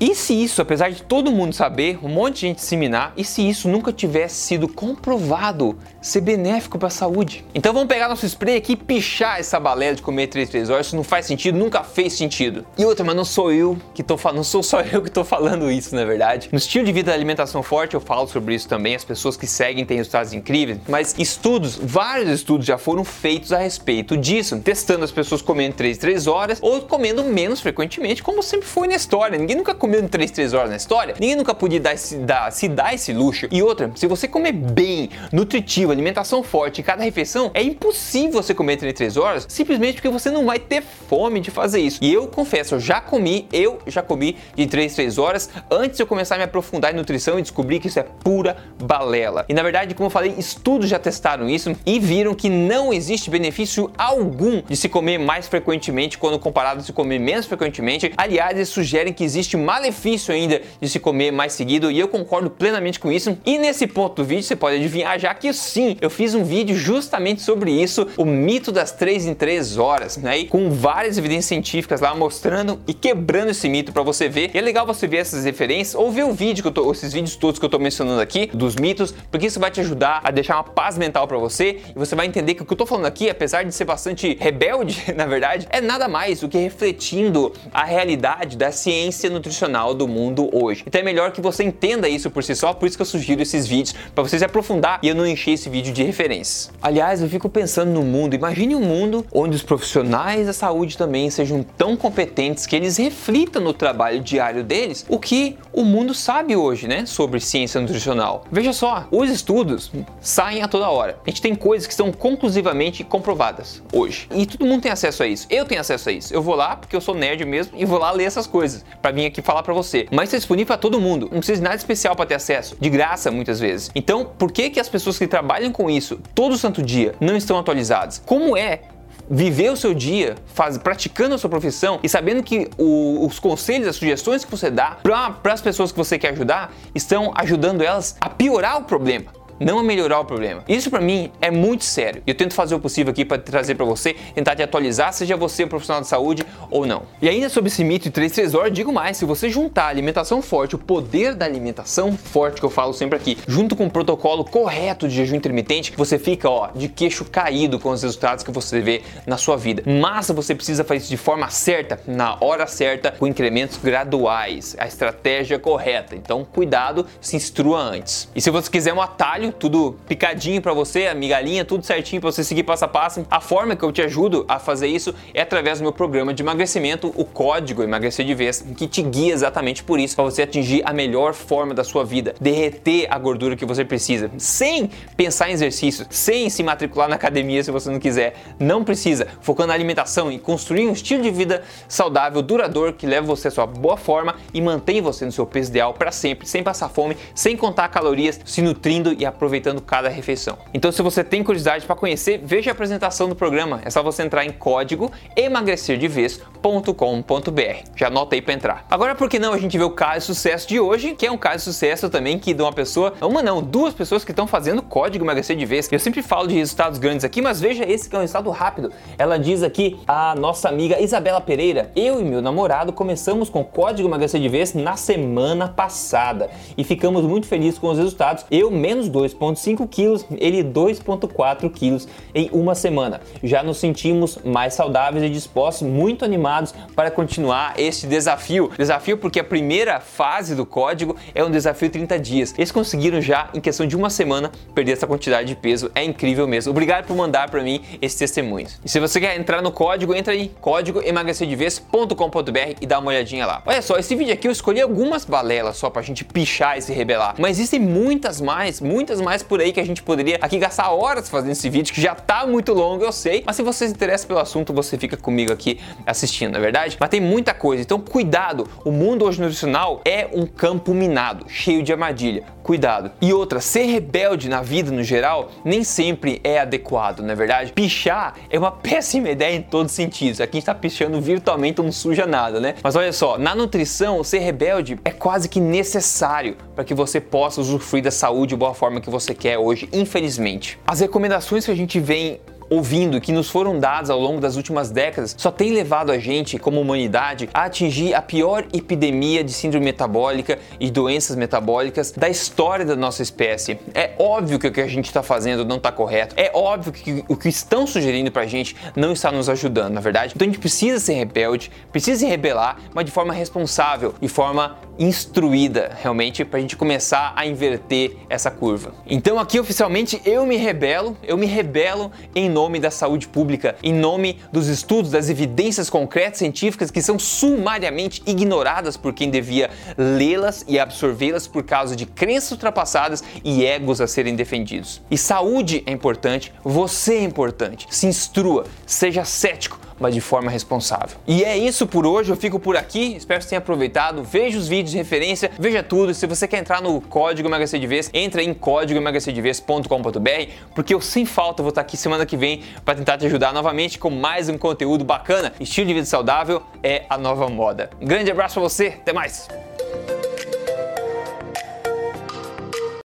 E 0.00 0.14
se 0.14 0.32
isso, 0.32 0.62
apesar 0.62 0.90
de 0.90 1.02
todo 1.02 1.30
mundo 1.30 1.52
saber, 1.52 1.98
um 2.02 2.08
monte 2.08 2.36
de 2.36 2.40
gente 2.40 2.56
disseminar, 2.56 3.12
e 3.18 3.22
se 3.22 3.46
isso 3.46 3.68
nunca 3.68 3.92
tivesse 3.92 4.36
sido 4.36 4.66
comprovado 4.66 5.76
ser 6.00 6.22
benéfico 6.22 6.78
para 6.78 6.88
a 6.88 6.90
saúde? 6.90 7.44
Então 7.54 7.74
vamos 7.74 7.86
pegar 7.86 8.08
nosso 8.08 8.24
spray 8.24 8.56
aqui 8.56 8.72
e 8.72 8.76
pichar 8.76 9.38
essa 9.38 9.60
balela 9.60 9.94
de 9.94 10.00
comer 10.00 10.28
3 10.28 10.48
3 10.48 10.70
horas, 10.70 10.86
isso 10.86 10.96
não 10.96 11.04
faz 11.04 11.26
sentido, 11.26 11.58
nunca 11.58 11.84
fez 11.84 12.14
sentido. 12.14 12.64
E 12.78 12.84
outra, 12.86 13.04
mas 13.04 13.14
não 13.14 13.26
sou 13.26 13.52
eu 13.52 13.76
que 13.92 14.02
tô 14.02 14.16
falando, 14.16 14.38
não 14.38 14.44
sou 14.44 14.62
só 14.62 14.80
eu 14.90 15.02
que 15.02 15.10
tô 15.10 15.22
falando 15.22 15.70
isso, 15.70 15.94
na 15.94 16.00
é 16.00 16.06
verdade. 16.06 16.48
No 16.50 16.56
estilo 16.56 16.86
de 16.86 16.92
vida 16.92 17.10
da 17.10 17.14
alimentação 17.14 17.62
forte 17.62 17.92
eu 17.92 18.00
falo 18.00 18.26
sobre 18.26 18.54
isso 18.54 18.66
também, 18.66 18.94
as 18.94 19.04
pessoas 19.04 19.36
que 19.36 19.46
seguem 19.46 19.84
têm 19.84 19.98
resultados 19.98 20.32
incríveis, 20.32 20.78
mas 20.88 21.14
estudos, 21.18 21.76
vários 21.76 22.30
estudos 22.30 22.64
já 22.64 22.78
foram 22.78 23.04
feitos 23.04 23.52
a 23.52 23.58
respeito 23.58 24.16
disso, 24.16 24.58
testando 24.60 25.04
as 25.04 25.10
pessoas 25.10 25.42
comendo 25.42 25.74
3 25.74 25.98
3 25.98 26.26
horas 26.26 26.58
ou 26.62 26.80
comendo 26.80 27.22
menos 27.22 27.60
frequentemente, 27.60 28.22
como 28.22 28.42
sempre 28.42 28.66
foi 28.66 28.88
na 28.88 28.94
história. 28.94 29.38
Ninguém 29.38 29.56
nunca 29.56 29.74
comeu 29.74 29.89
comendo 29.90 30.08
3, 30.08 30.30
3 30.30 30.54
horas 30.54 30.70
na 30.70 30.76
história, 30.76 31.16
ninguém 31.18 31.34
nunca 31.34 31.52
podia 31.52 31.80
dar 31.80 31.94
esse, 31.94 32.16
dar, 32.18 32.52
se 32.52 32.68
dar 32.68 32.94
esse 32.94 33.12
luxo. 33.12 33.48
E 33.50 33.60
outra, 33.60 33.90
se 33.96 34.06
você 34.06 34.28
comer 34.28 34.52
bem, 34.52 35.10
nutritivo, 35.32 35.90
alimentação 35.90 36.44
forte 36.44 36.80
em 36.80 36.84
cada 36.84 37.02
refeição, 37.02 37.50
é 37.52 37.60
impossível 37.60 38.40
você 38.40 38.54
comer 38.54 38.76
3, 38.76 38.94
3 38.94 39.16
horas 39.16 39.46
simplesmente 39.48 39.94
porque 39.94 40.08
você 40.08 40.30
não 40.30 40.46
vai 40.46 40.60
ter 40.60 40.80
fome 40.80 41.40
de 41.40 41.50
fazer 41.50 41.80
isso. 41.80 41.98
E 42.00 42.12
eu 42.12 42.28
confesso, 42.28 42.76
eu 42.76 42.80
já 42.80 43.00
comi, 43.00 43.48
eu 43.52 43.78
já 43.84 44.00
comi 44.00 44.36
de 44.54 44.66
3, 44.66 44.94
3 44.94 45.18
horas 45.18 45.50
antes 45.68 45.96
de 45.96 46.02
eu 46.04 46.06
começar 46.06 46.36
a 46.36 46.38
me 46.38 46.44
aprofundar 46.44 46.94
em 46.94 46.96
nutrição 46.96 47.36
e 47.36 47.42
descobrir 47.42 47.80
que 47.80 47.88
isso 47.88 47.98
é 47.98 48.04
pura 48.04 48.56
balela. 48.80 49.44
E 49.48 49.54
na 49.54 49.62
verdade, 49.62 49.94
como 49.96 50.06
eu 50.06 50.10
falei, 50.10 50.36
estudos 50.38 50.88
já 50.88 51.00
testaram 51.00 51.48
isso 51.48 51.74
e 51.84 51.98
viram 51.98 52.32
que 52.32 52.48
não 52.48 52.92
existe 52.92 53.28
benefício 53.28 53.90
algum 53.98 54.62
de 54.62 54.76
se 54.76 54.88
comer 54.88 55.18
mais 55.18 55.48
frequentemente 55.48 56.16
quando 56.16 56.38
comparado 56.38 56.80
a 56.80 56.82
se 56.84 56.92
comer 56.92 57.18
menos 57.18 57.46
frequentemente. 57.46 58.12
Aliás, 58.16 58.56
eles 58.56 58.68
sugerem 58.68 59.12
que 59.12 59.24
existe 59.24 59.56
uma 59.56 59.79
malefício 59.80 60.34
ainda 60.34 60.60
de 60.80 60.88
se 60.88 61.00
comer 61.00 61.30
mais 61.30 61.54
seguido 61.54 61.90
e 61.90 61.98
eu 61.98 62.06
concordo 62.06 62.50
plenamente 62.50 63.00
com 63.00 63.10
isso. 63.10 63.36
E 63.46 63.58
nesse 63.58 63.86
ponto 63.86 64.16
do 64.16 64.24
vídeo 64.24 64.42
você 64.42 64.54
pode 64.54 64.76
adivinhar 64.76 65.18
já 65.18 65.32
que 65.32 65.52
sim, 65.52 65.96
eu 66.00 66.10
fiz 66.10 66.34
um 66.34 66.44
vídeo 66.44 66.76
justamente 66.76 67.40
sobre 67.40 67.70
isso, 67.70 68.06
o 68.16 68.24
mito 68.24 68.70
das 68.70 68.92
3 68.92 69.26
em 69.26 69.34
3 69.34 69.78
horas, 69.78 70.18
né? 70.18 70.38
E 70.38 70.46
com 70.46 70.70
várias 70.70 71.16
evidências 71.16 71.46
científicas 71.46 72.00
lá 72.00 72.14
mostrando 72.14 72.78
e 72.86 72.92
quebrando 72.92 73.50
esse 73.50 73.68
mito 73.68 73.92
para 73.92 74.02
você 74.02 74.28
ver. 74.28 74.50
E 74.54 74.58
é 74.58 74.60
legal 74.60 74.86
você 74.86 75.06
ver 75.06 75.18
essas 75.18 75.44
referências 75.44 75.94
ou 75.94 76.12
ver 76.12 76.24
o 76.24 76.32
vídeo 76.32 76.62
que 76.62 76.68
eu 76.68 76.72
tô, 76.72 76.92
esses 76.92 77.12
vídeos 77.12 77.36
todos 77.36 77.58
que 77.58 77.64
eu 77.64 77.70
tô 77.70 77.78
mencionando 77.78 78.20
aqui 78.20 78.50
dos 78.52 78.76
mitos, 78.76 79.14
porque 79.30 79.46
isso 79.46 79.58
vai 79.58 79.70
te 79.70 79.80
ajudar 79.80 80.20
a 80.22 80.30
deixar 80.30 80.56
uma 80.56 80.64
paz 80.64 80.98
mental 80.98 81.26
para 81.26 81.38
você 81.38 81.80
e 81.94 81.98
você 81.98 82.14
vai 82.14 82.26
entender 82.26 82.54
que 82.54 82.62
o 82.62 82.66
que 82.66 82.72
eu 82.72 82.76
tô 82.76 82.84
falando 82.84 83.06
aqui, 83.06 83.30
apesar 83.30 83.64
de 83.64 83.72
ser 83.72 83.86
bastante 83.86 84.36
rebelde, 84.38 85.02
na 85.16 85.24
verdade, 85.24 85.66
é 85.70 85.80
nada 85.80 86.06
mais 86.06 86.40
do 86.40 86.48
que 86.48 86.58
refletindo 86.58 87.52
a 87.72 87.84
realidade 87.84 88.56
da 88.56 88.70
ciência 88.70 89.30
nutricional 89.30 89.69
nutricional 89.70 89.94
do 89.94 90.06
mundo 90.08 90.50
hoje. 90.52 90.82
Então 90.86 91.00
é 91.00 91.04
melhor 91.04 91.30
que 91.30 91.40
você 91.40 91.62
entenda 91.62 92.08
isso 92.08 92.30
por 92.30 92.42
si 92.42 92.54
só, 92.54 92.74
por 92.74 92.86
isso 92.86 92.98
que 92.98 93.02
eu 93.02 93.06
sugiro 93.06 93.40
esses 93.40 93.66
vídeos 93.66 93.94
para 94.14 94.24
você 94.24 94.38
se 94.38 94.44
aprofundar 94.44 94.98
e 95.02 95.08
eu 95.08 95.14
não 95.14 95.26
encher 95.26 95.52
esse 95.52 95.68
vídeo 95.68 95.92
de 95.92 96.02
referências. 96.02 96.70
Aliás, 96.82 97.22
eu 97.22 97.28
fico 97.28 97.48
pensando 97.48 97.90
no 97.90 98.02
mundo, 98.02 98.34
imagine 98.34 98.74
um 98.74 98.80
mundo 98.80 99.24
onde 99.32 99.56
os 99.56 99.62
profissionais 99.62 100.46
da 100.46 100.52
saúde 100.52 100.98
também 100.98 101.30
sejam 101.30 101.64
tão 101.78 101.96
competentes 101.96 102.66
que 102.66 102.74
eles 102.74 102.96
reflitam 102.96 103.62
no 103.62 103.72
trabalho 103.72 104.20
diário 104.20 104.64
deles 104.64 105.06
o 105.08 105.18
que 105.18 105.56
o 105.72 105.84
mundo 105.84 106.12
sabe 106.12 106.56
hoje, 106.56 106.88
né, 106.88 107.06
sobre 107.06 107.40
ciência 107.40 107.80
nutricional. 107.80 108.44
Veja 108.50 108.72
só, 108.72 109.06
os 109.10 109.30
estudos 109.30 109.92
saem 110.20 110.62
a 110.62 110.68
toda 110.68 110.90
hora. 110.90 111.18
A 111.24 111.30
gente 111.30 111.40
tem 111.40 111.54
coisas 111.54 111.86
que 111.86 111.94
são 111.94 112.12
conclusivamente 112.12 113.04
comprovadas 113.04 113.82
hoje. 113.92 114.28
E 114.34 114.46
todo 114.46 114.66
mundo 114.66 114.82
tem 114.82 114.90
acesso 114.90 115.22
a 115.22 115.26
isso. 115.26 115.46
Eu 115.48 115.64
tenho 115.64 115.80
acesso 115.80 116.08
a 116.08 116.12
isso. 116.12 116.34
Eu 116.34 116.42
vou 116.42 116.54
lá 116.54 116.76
porque 116.76 116.96
eu 116.96 117.00
sou 117.00 117.14
nerd 117.14 117.44
mesmo 117.44 117.72
e 117.76 117.84
vou 117.84 117.98
lá 117.98 118.10
ler 118.10 118.24
essas 118.24 118.46
coisas 118.46 118.84
para 119.00 119.12
vir 119.12 119.26
aqui 119.26 119.40
falar 119.50 119.62
para 119.64 119.74
você. 119.74 120.06
Mas 120.12 120.28
está 120.28 120.36
disponível 120.36 120.68
para 120.68 120.76
todo 120.76 121.00
mundo. 121.00 121.28
Não 121.32 121.38
precisa 121.38 121.56
de 121.56 121.62
nada 121.62 121.74
especial 121.74 122.14
para 122.14 122.26
ter 122.26 122.36
acesso, 122.36 122.76
de 122.80 122.88
graça 122.88 123.30
muitas 123.32 123.58
vezes. 123.58 123.90
Então, 123.96 124.24
por 124.24 124.52
que 124.52 124.70
que 124.70 124.78
as 124.78 124.88
pessoas 124.88 125.18
que 125.18 125.26
trabalham 125.26 125.72
com 125.72 125.90
isso 125.90 126.20
todo 126.34 126.56
santo 126.56 126.80
dia 126.80 127.14
não 127.20 127.36
estão 127.36 127.58
atualizadas? 127.58 128.22
Como 128.24 128.56
é 128.56 128.82
viver 129.28 129.70
o 129.70 129.76
seu 129.76 129.92
dia 129.92 130.36
faz, 130.54 130.78
praticando 130.78 131.34
a 131.34 131.38
sua 131.38 131.50
profissão 131.50 131.98
e 132.02 132.08
sabendo 132.08 132.42
que 132.42 132.68
o, 132.78 133.26
os 133.26 133.38
conselhos, 133.38 133.88
as 133.88 133.96
sugestões 133.96 134.44
que 134.44 134.50
você 134.50 134.70
dá 134.70 134.98
para 135.02 135.52
as 135.52 135.60
pessoas 135.60 135.90
que 135.90 135.98
você 135.98 136.18
quer 136.18 136.32
ajudar 136.32 136.72
estão 136.94 137.32
ajudando 137.36 137.82
elas 137.82 138.16
a 138.20 138.28
piorar 138.28 138.78
o 138.78 138.84
problema 138.84 139.39
não 139.60 139.78
a 139.78 139.82
melhorar 139.82 140.20
o 140.20 140.24
problema. 140.24 140.64
Isso 140.66 140.90
para 140.90 141.00
mim 141.00 141.30
é 141.40 141.50
muito 141.50 141.84
sério. 141.84 142.22
Eu 142.26 142.34
tento 142.34 142.54
fazer 142.54 142.74
o 142.74 142.80
possível 142.80 143.12
aqui 143.12 143.24
para 143.24 143.38
trazer 143.38 143.74
para 143.74 143.84
você, 143.84 144.16
tentar 144.34 144.56
te 144.56 144.62
atualizar, 144.62 145.12
seja 145.12 145.36
você 145.36 145.64
um 145.64 145.68
profissional 145.68 146.00
de 146.00 146.08
saúde 146.08 146.42
ou 146.70 146.86
não. 146.86 147.02
E 147.20 147.28
ainda 147.28 147.48
sobre 147.48 147.68
esse 147.68 147.84
mito 147.84 148.04
de 148.04 148.10
3 148.10 148.32
3 148.32 148.54
horas, 148.54 148.72
digo 148.72 148.92
mais, 148.92 149.16
se 149.16 149.24
você 149.24 149.50
juntar 149.50 149.88
alimentação 149.88 150.40
forte, 150.40 150.74
o 150.74 150.78
poder 150.78 151.34
da 151.34 151.44
alimentação 151.44 152.16
forte 152.16 152.58
que 152.58 152.64
eu 152.64 152.70
falo 152.70 152.94
sempre 152.94 153.16
aqui, 153.16 153.36
junto 153.46 153.76
com 153.76 153.86
o 153.86 153.90
protocolo 153.90 154.44
correto 154.44 155.06
de 155.06 155.14
jejum 155.14 155.36
intermitente, 155.36 155.92
você 155.96 156.18
fica, 156.18 156.48
ó, 156.48 156.68
de 156.74 156.88
queixo 156.88 157.24
caído 157.24 157.78
com 157.78 157.90
os 157.90 158.02
resultados 158.02 158.42
que 158.42 158.50
você 158.50 158.80
vê 158.80 159.02
na 159.26 159.36
sua 159.36 159.56
vida. 159.56 159.82
Mas 159.86 160.28
você 160.28 160.54
precisa 160.54 160.84
fazer 160.84 161.00
isso 161.00 161.10
de 161.10 161.16
forma 161.16 161.50
certa, 161.50 162.00
na 162.06 162.36
hora 162.40 162.66
certa, 162.66 163.12
com 163.12 163.26
incrementos 163.26 163.76
graduais, 163.78 164.74
a 164.78 164.86
estratégia 164.86 165.58
correta. 165.58 166.14
Então, 166.14 166.44
cuidado, 166.44 167.06
se 167.20 167.36
instrua 167.36 167.78
antes. 167.78 168.28
E 168.34 168.40
se 168.40 168.50
você 168.50 168.70
quiser 168.70 168.94
um 168.94 169.02
atalho 169.02 169.49
tudo 169.52 169.96
picadinho 170.06 170.60
para 170.60 170.72
você, 170.72 171.06
a 171.06 171.14
migalhinha, 171.14 171.64
tudo 171.64 171.84
certinho 171.84 172.20
para 172.20 172.32
você 172.32 172.44
seguir 172.44 172.62
passo 172.62 172.84
a 172.84 172.88
passo. 172.88 173.26
A 173.30 173.40
forma 173.40 173.76
que 173.76 173.82
eu 173.82 173.92
te 173.92 174.02
ajudo 174.02 174.44
a 174.48 174.58
fazer 174.58 174.88
isso 174.88 175.14
é 175.34 175.42
através 175.42 175.78
do 175.78 175.82
meu 175.82 175.92
programa 175.92 176.32
de 176.32 176.42
emagrecimento, 176.42 177.12
o 177.16 177.24
código 177.24 177.82
emagrecer 177.82 178.24
de 178.24 178.34
vez, 178.34 178.64
que 178.76 178.86
te 178.86 179.02
guia 179.02 179.32
exatamente 179.32 179.82
por 179.82 179.98
isso, 179.98 180.14
para 180.14 180.24
você 180.24 180.42
atingir 180.42 180.82
a 180.84 180.92
melhor 180.92 181.34
forma 181.34 181.74
da 181.74 181.84
sua 181.84 182.04
vida, 182.04 182.34
derreter 182.40 183.06
a 183.10 183.18
gordura 183.18 183.56
que 183.56 183.64
você 183.64 183.84
precisa, 183.84 184.30
sem 184.38 184.90
pensar 185.16 185.50
em 185.50 185.52
exercícios, 185.52 186.06
sem 186.10 186.48
se 186.50 186.62
matricular 186.62 187.08
na 187.08 187.16
academia 187.16 187.62
se 187.62 187.70
você 187.70 187.90
não 187.90 187.98
quiser. 187.98 188.34
Não 188.58 188.84
precisa, 188.84 189.26
focando 189.40 189.68
na 189.68 189.74
alimentação 189.74 190.30
e 190.30 190.38
construir 190.38 190.88
um 190.88 190.92
estilo 190.92 191.22
de 191.22 191.30
vida 191.30 191.62
saudável, 191.88 192.42
duradouro, 192.42 192.92
que 192.92 193.06
leve 193.06 193.26
você 193.26 193.48
à 193.48 193.50
sua 193.50 193.66
boa 193.66 193.96
forma 193.96 194.36
e 194.52 194.60
mantém 194.60 195.00
você 195.00 195.24
no 195.24 195.32
seu 195.32 195.46
peso 195.46 195.70
ideal 195.70 195.94
para 195.94 196.10
sempre, 196.10 196.46
sem 196.46 196.62
passar 196.62 196.88
fome, 196.88 197.16
sem 197.34 197.56
contar 197.56 197.88
calorias, 197.88 198.40
se 198.44 198.62
nutrindo 198.62 199.12
e 199.12 199.24
aproveitando 199.40 199.80
cada 199.80 200.10
refeição. 200.10 200.58
Então, 200.74 200.92
se 200.92 201.00
você 201.00 201.24
tem 201.24 201.42
curiosidade 201.42 201.86
para 201.86 201.96
conhecer, 201.96 202.42
veja 202.44 202.70
a 202.70 202.72
apresentação 202.72 203.26
do 203.26 203.34
programa. 203.34 203.80
É 203.82 203.88
só 203.88 204.02
você 204.02 204.22
entrar 204.22 204.44
em 204.44 204.52
código 204.52 205.10
emagrecerdevez.com.br. 205.34 207.90
Já 207.96 208.08
anota 208.08 208.34
aí 208.34 208.42
para 208.42 208.52
entrar. 208.52 208.84
Agora, 208.90 209.14
por 209.14 209.30
que 209.30 209.38
não 209.38 209.54
a 209.54 209.58
gente 209.58 209.78
vê 209.78 209.84
o 209.84 209.90
caso 209.90 210.18
de 210.18 210.24
sucesso 210.24 210.68
de 210.68 210.78
hoje, 210.78 211.14
que 211.14 211.26
é 211.26 211.32
um 211.32 211.38
caso 211.38 211.56
de 211.56 211.62
sucesso 211.62 212.10
também 212.10 212.38
que 212.38 212.52
de 212.52 212.60
uma 212.60 212.72
pessoa, 212.72 213.14
uma 213.22 213.42
não, 213.42 213.62
duas 213.62 213.94
pessoas 213.94 214.24
que 214.24 214.30
estão 214.30 214.46
fazendo 214.46 214.82
código 214.82 215.24
emagrecer 215.24 215.56
de 215.56 215.64
vez. 215.64 215.90
Eu 215.90 215.98
sempre 215.98 216.20
falo 216.20 216.46
de 216.46 216.54
resultados 216.54 216.98
grandes 216.98 217.24
aqui, 217.24 217.40
mas 217.40 217.58
veja 217.58 217.90
esse 217.90 218.10
que 218.10 218.14
é 218.14 218.18
um 218.18 218.22
resultado 218.22 218.50
rápido. 218.50 218.92
Ela 219.16 219.38
diz 219.38 219.62
aqui 219.62 219.98
a 220.06 220.34
nossa 220.34 220.68
amiga 220.68 221.00
Isabela 221.00 221.40
Pereira, 221.40 221.90
eu 221.96 222.20
e 222.20 222.24
meu 222.24 222.42
namorado 222.42 222.92
começamos 222.92 223.48
com 223.48 223.64
código 223.64 224.06
emagrecer 224.06 224.38
de 224.38 224.50
vez 224.50 224.74
na 224.74 224.96
semana 224.96 225.66
passada 225.66 226.50
e 226.76 226.84
ficamos 226.84 227.24
muito 227.24 227.46
felizes 227.46 227.78
com 227.78 227.88
os 227.88 227.96
resultados. 227.96 228.44
Eu 228.50 228.70
menos 228.70 229.08
2 229.08 229.29
2,5 229.34 229.88
quilos, 229.88 230.26
ele 230.38 230.62
2,4 230.62 231.70
quilos 231.70 232.08
em 232.34 232.48
uma 232.52 232.74
semana. 232.74 233.20
Já 233.42 233.62
nos 233.62 233.78
sentimos 233.78 234.38
mais 234.44 234.74
saudáveis 234.74 235.24
e 235.24 235.28
dispostos, 235.28 235.86
muito 235.86 236.24
animados 236.24 236.74
para 236.94 237.10
continuar 237.10 237.74
este 237.78 238.06
desafio. 238.06 238.70
Desafio 238.76 239.16
porque 239.18 239.40
a 239.40 239.44
primeira 239.44 240.00
fase 240.00 240.54
do 240.54 240.66
código 240.66 241.16
é 241.34 241.44
um 241.44 241.50
desafio 241.50 241.90
30 241.90 242.18
dias. 242.18 242.54
Eles 242.56 242.72
conseguiram 242.72 243.20
já, 243.20 243.48
em 243.54 243.60
questão 243.60 243.86
de 243.86 243.96
uma 243.96 244.10
semana, 244.10 244.50
perder 244.74 244.92
essa 244.92 245.06
quantidade 245.06 245.48
de 245.48 245.56
peso. 245.56 245.90
É 245.94 246.04
incrível 246.04 246.46
mesmo. 246.46 246.70
Obrigado 246.70 247.06
por 247.06 247.16
mandar 247.16 247.50
para 247.50 247.62
mim 247.62 247.82
esses 248.00 248.18
testemunhos. 248.18 248.78
E 248.84 248.88
se 248.88 249.00
você 249.00 249.20
quer 249.20 249.38
entrar 249.38 249.62
no 249.62 249.72
código, 249.72 250.14
entra 250.14 250.32
aí, 250.32 250.50
código 250.60 251.00
emagrecerdevez.com.br 251.02 252.76
e 252.80 252.86
dá 252.86 252.98
uma 252.98 253.08
olhadinha 253.08 253.46
lá. 253.46 253.62
Olha 253.66 253.82
só, 253.82 253.96
esse 253.96 254.14
vídeo 254.14 254.32
aqui 254.32 254.48
eu 254.48 254.52
escolhi 254.52 254.80
algumas 254.80 255.24
balelas 255.24 255.76
só 255.76 255.90
pra 255.90 256.02
gente 256.02 256.24
pichar 256.24 256.78
e 256.78 256.82
se 256.82 256.92
rebelar. 256.92 257.34
Mas 257.38 257.58
existem 257.58 257.80
muitas 257.80 258.40
mais, 258.40 258.80
muitas 258.80 259.19
mais 259.20 259.42
por 259.42 259.60
aí 259.60 259.72
que 259.72 259.80
a 259.80 259.84
gente 259.84 260.02
poderia 260.02 260.38
aqui 260.40 260.58
gastar 260.58 260.90
horas 260.90 261.28
fazendo 261.28 261.52
esse 261.52 261.68
vídeo, 261.68 261.92
que 261.92 262.00
já 262.00 262.14
tá 262.14 262.46
muito 262.46 262.72
longo, 262.72 263.04
eu 263.04 263.12
sei, 263.12 263.42
mas 263.46 263.56
se 263.56 263.62
você 263.62 263.86
se 263.86 263.92
interessa 263.92 264.26
pelo 264.26 264.38
assunto, 264.38 264.72
você 264.72 264.98
fica 264.98 265.16
comigo 265.16 265.52
aqui 265.52 265.80
assistindo, 266.06 266.52
na 266.52 266.58
é 266.58 266.60
verdade? 266.60 266.96
Mas 266.98 267.08
tem 267.08 267.20
muita 267.20 267.54
coisa, 267.54 267.82
então 267.82 268.00
cuidado, 268.00 268.68
o 268.84 268.90
mundo 268.90 269.24
hoje 269.24 269.40
nutricional 269.40 270.00
é 270.04 270.28
um 270.32 270.46
campo 270.46 270.94
minado, 270.94 271.46
cheio 271.48 271.82
de 271.82 271.92
armadilha, 271.92 272.44
cuidado. 272.62 273.10
E 273.20 273.32
outra, 273.32 273.60
ser 273.60 273.84
rebelde 273.84 274.48
na 274.48 274.62
vida 274.62 274.90
no 274.90 275.02
geral 275.02 275.50
nem 275.64 275.82
sempre 275.84 276.40
é 276.44 276.60
adequado, 276.60 277.20
não 277.20 277.30
é 277.30 277.34
verdade? 277.34 277.72
Pichar 277.72 278.34
é 278.48 278.58
uma 278.58 278.70
péssima 278.70 279.30
ideia 279.30 279.56
em 279.56 279.62
todos 279.62 279.92
os 279.92 279.96
sentidos, 279.96 280.40
aqui 280.40 280.56
a 280.56 280.60
gente 280.60 280.66
tá 280.66 280.74
pichando 280.74 281.20
virtualmente, 281.20 281.80
não 281.80 281.92
suja 281.92 282.26
nada, 282.26 282.60
né? 282.60 282.74
Mas 282.82 282.96
olha 282.96 283.12
só, 283.12 283.38
na 283.38 283.54
nutrição, 283.54 284.22
ser 284.22 284.38
rebelde 284.38 284.98
é 285.04 285.10
quase 285.10 285.48
que 285.48 285.60
necessário 285.60 286.56
para 286.74 286.84
que 286.84 286.94
você 286.94 287.20
possa 287.20 287.60
usufruir 287.60 288.02
da 288.02 288.10
saúde 288.10 288.50
de 288.50 288.56
boa 288.56 288.74
forma 288.74 289.00
que 289.00 289.10
você 289.10 289.34
quer 289.34 289.58
hoje, 289.58 289.88
infelizmente. 289.92 290.78
As 290.86 291.00
recomendações 291.00 291.64
que 291.64 291.70
a 291.70 291.76
gente 291.76 292.00
vem 292.00 292.40
ouvindo 292.70 293.20
que 293.20 293.32
nos 293.32 293.50
foram 293.50 293.78
dados 293.80 294.08
ao 294.08 294.20
longo 294.20 294.40
das 294.40 294.54
últimas 294.56 294.90
décadas 294.90 295.34
só 295.36 295.50
tem 295.50 295.72
levado 295.72 296.12
a 296.12 296.18
gente, 296.18 296.56
como 296.56 296.80
humanidade, 296.80 297.50
a 297.52 297.64
atingir 297.64 298.14
a 298.14 298.22
pior 298.22 298.64
epidemia 298.72 299.42
de 299.42 299.52
síndrome 299.52 299.84
metabólica 299.84 300.58
e 300.78 300.88
doenças 300.88 301.36
metabólicas 301.36 302.12
da 302.12 302.28
história 302.28 302.84
da 302.84 302.94
nossa 302.94 303.22
espécie. 303.22 303.78
É 303.92 304.12
óbvio 304.18 304.58
que 304.58 304.68
o 304.68 304.72
que 304.72 304.80
a 304.80 304.86
gente 304.86 305.06
está 305.06 305.22
fazendo 305.22 305.64
não 305.64 305.76
está 305.76 305.90
correto. 305.90 306.34
É 306.38 306.52
óbvio 306.54 306.92
que 306.92 307.24
o 307.26 307.36
que 307.36 307.48
estão 307.48 307.86
sugerindo 307.86 308.30
para 308.30 308.42
a 308.42 308.46
gente 308.46 308.76
não 308.94 309.12
está 309.12 309.32
nos 309.32 309.48
ajudando, 309.48 309.94
na 309.94 310.00
verdade. 310.00 310.32
Então 310.36 310.46
a 310.46 310.48
gente 310.48 310.60
precisa 310.60 311.00
ser 311.00 311.14
rebelde, 311.14 311.72
precisa 311.90 312.20
se 312.20 312.26
rebelar, 312.26 312.78
mas 312.94 313.04
de 313.04 313.10
forma 313.10 313.32
responsável, 313.32 314.14
de 314.20 314.28
forma 314.28 314.78
instruída, 314.96 315.96
realmente, 316.00 316.44
para 316.44 316.58
a 316.58 316.60
gente 316.60 316.76
começar 316.76 317.32
a 317.34 317.46
inverter 317.46 318.16
essa 318.28 318.50
curva. 318.50 318.92
Então 319.06 319.38
aqui 319.38 319.58
oficialmente 319.58 320.20
eu 320.24 320.46
me 320.46 320.56
rebelo, 320.56 321.16
eu 321.22 321.36
me 321.36 321.46
rebelo 321.46 322.12
em 322.34 322.48
nome 322.48 322.59
nome 322.60 322.78
da 322.78 322.90
saúde 322.90 323.26
pública, 323.26 323.74
em 323.82 323.94
nome 323.94 324.38
dos 324.52 324.68
estudos, 324.68 325.10
das 325.10 325.30
evidências 325.30 325.88
concretas 325.88 326.40
científicas 326.40 326.90
que 326.90 327.00
são 327.00 327.18
sumariamente 327.18 328.22
ignoradas 328.26 328.98
por 328.98 329.14
quem 329.14 329.30
devia 329.30 329.70
lê-las 329.96 330.62
e 330.68 330.78
absorvê-las 330.78 331.48
por 331.48 331.62
causa 331.62 331.96
de 331.96 332.04
crenças 332.04 332.50
ultrapassadas 332.50 333.24
e 333.42 333.64
egos 333.64 333.98
a 333.98 334.06
serem 334.06 334.36
defendidos. 334.36 335.00
E 335.10 335.16
saúde 335.16 335.82
é 335.86 335.90
importante, 335.90 336.52
você 336.62 337.14
é 337.14 337.22
importante. 337.22 337.86
Se 337.88 338.06
instrua, 338.06 338.66
seja 338.84 339.24
cético 339.24 339.80
mas 340.00 340.14
de 340.14 340.20
forma 340.20 340.50
responsável. 340.50 341.18
E 341.26 341.44
é 341.44 341.56
isso 341.56 341.86
por 341.86 342.06
hoje, 342.06 342.30
eu 342.30 342.36
fico 342.36 342.58
por 342.58 342.76
aqui, 342.76 343.16
espero 343.16 343.38
que 343.38 343.44
você 343.44 343.50
tenha 343.50 343.58
aproveitado, 343.58 344.24
veja 344.24 344.58
os 344.58 344.66
vídeos 344.66 344.90
de 344.90 344.96
referência, 344.96 345.50
veja 345.58 345.82
tudo, 345.82 346.14
se 346.14 346.26
você 346.26 346.48
quer 346.48 346.58
entrar 346.58 346.80
no 346.80 347.00
código 347.00 347.48
vez, 347.86 348.10
entra 348.14 348.42
em 348.42 348.54
código 348.54 348.98
emagrecerdevez.com.br, 348.98 350.50
porque 350.74 350.94
eu 350.94 351.00
sem 351.00 351.26
falta 351.26 351.62
vou 351.62 351.70
estar 351.70 351.82
aqui 351.82 351.96
semana 351.96 352.24
que 352.24 352.36
vem 352.36 352.62
para 352.84 352.94
tentar 352.94 353.18
te 353.18 353.26
ajudar 353.26 353.52
novamente 353.52 353.98
com 353.98 354.10
mais 354.10 354.48
um 354.48 354.56
conteúdo 354.56 355.04
bacana. 355.04 355.52
Estilo 355.60 355.88
de 355.88 355.94
vida 355.94 356.06
saudável 356.06 356.62
é 356.82 357.04
a 357.08 357.18
nova 357.18 357.48
moda. 357.48 357.90
Um 358.00 358.06
grande 358.06 358.30
abraço 358.30 358.54
para 358.54 358.62
você, 358.62 358.86
até 358.88 359.12
mais! 359.12 359.48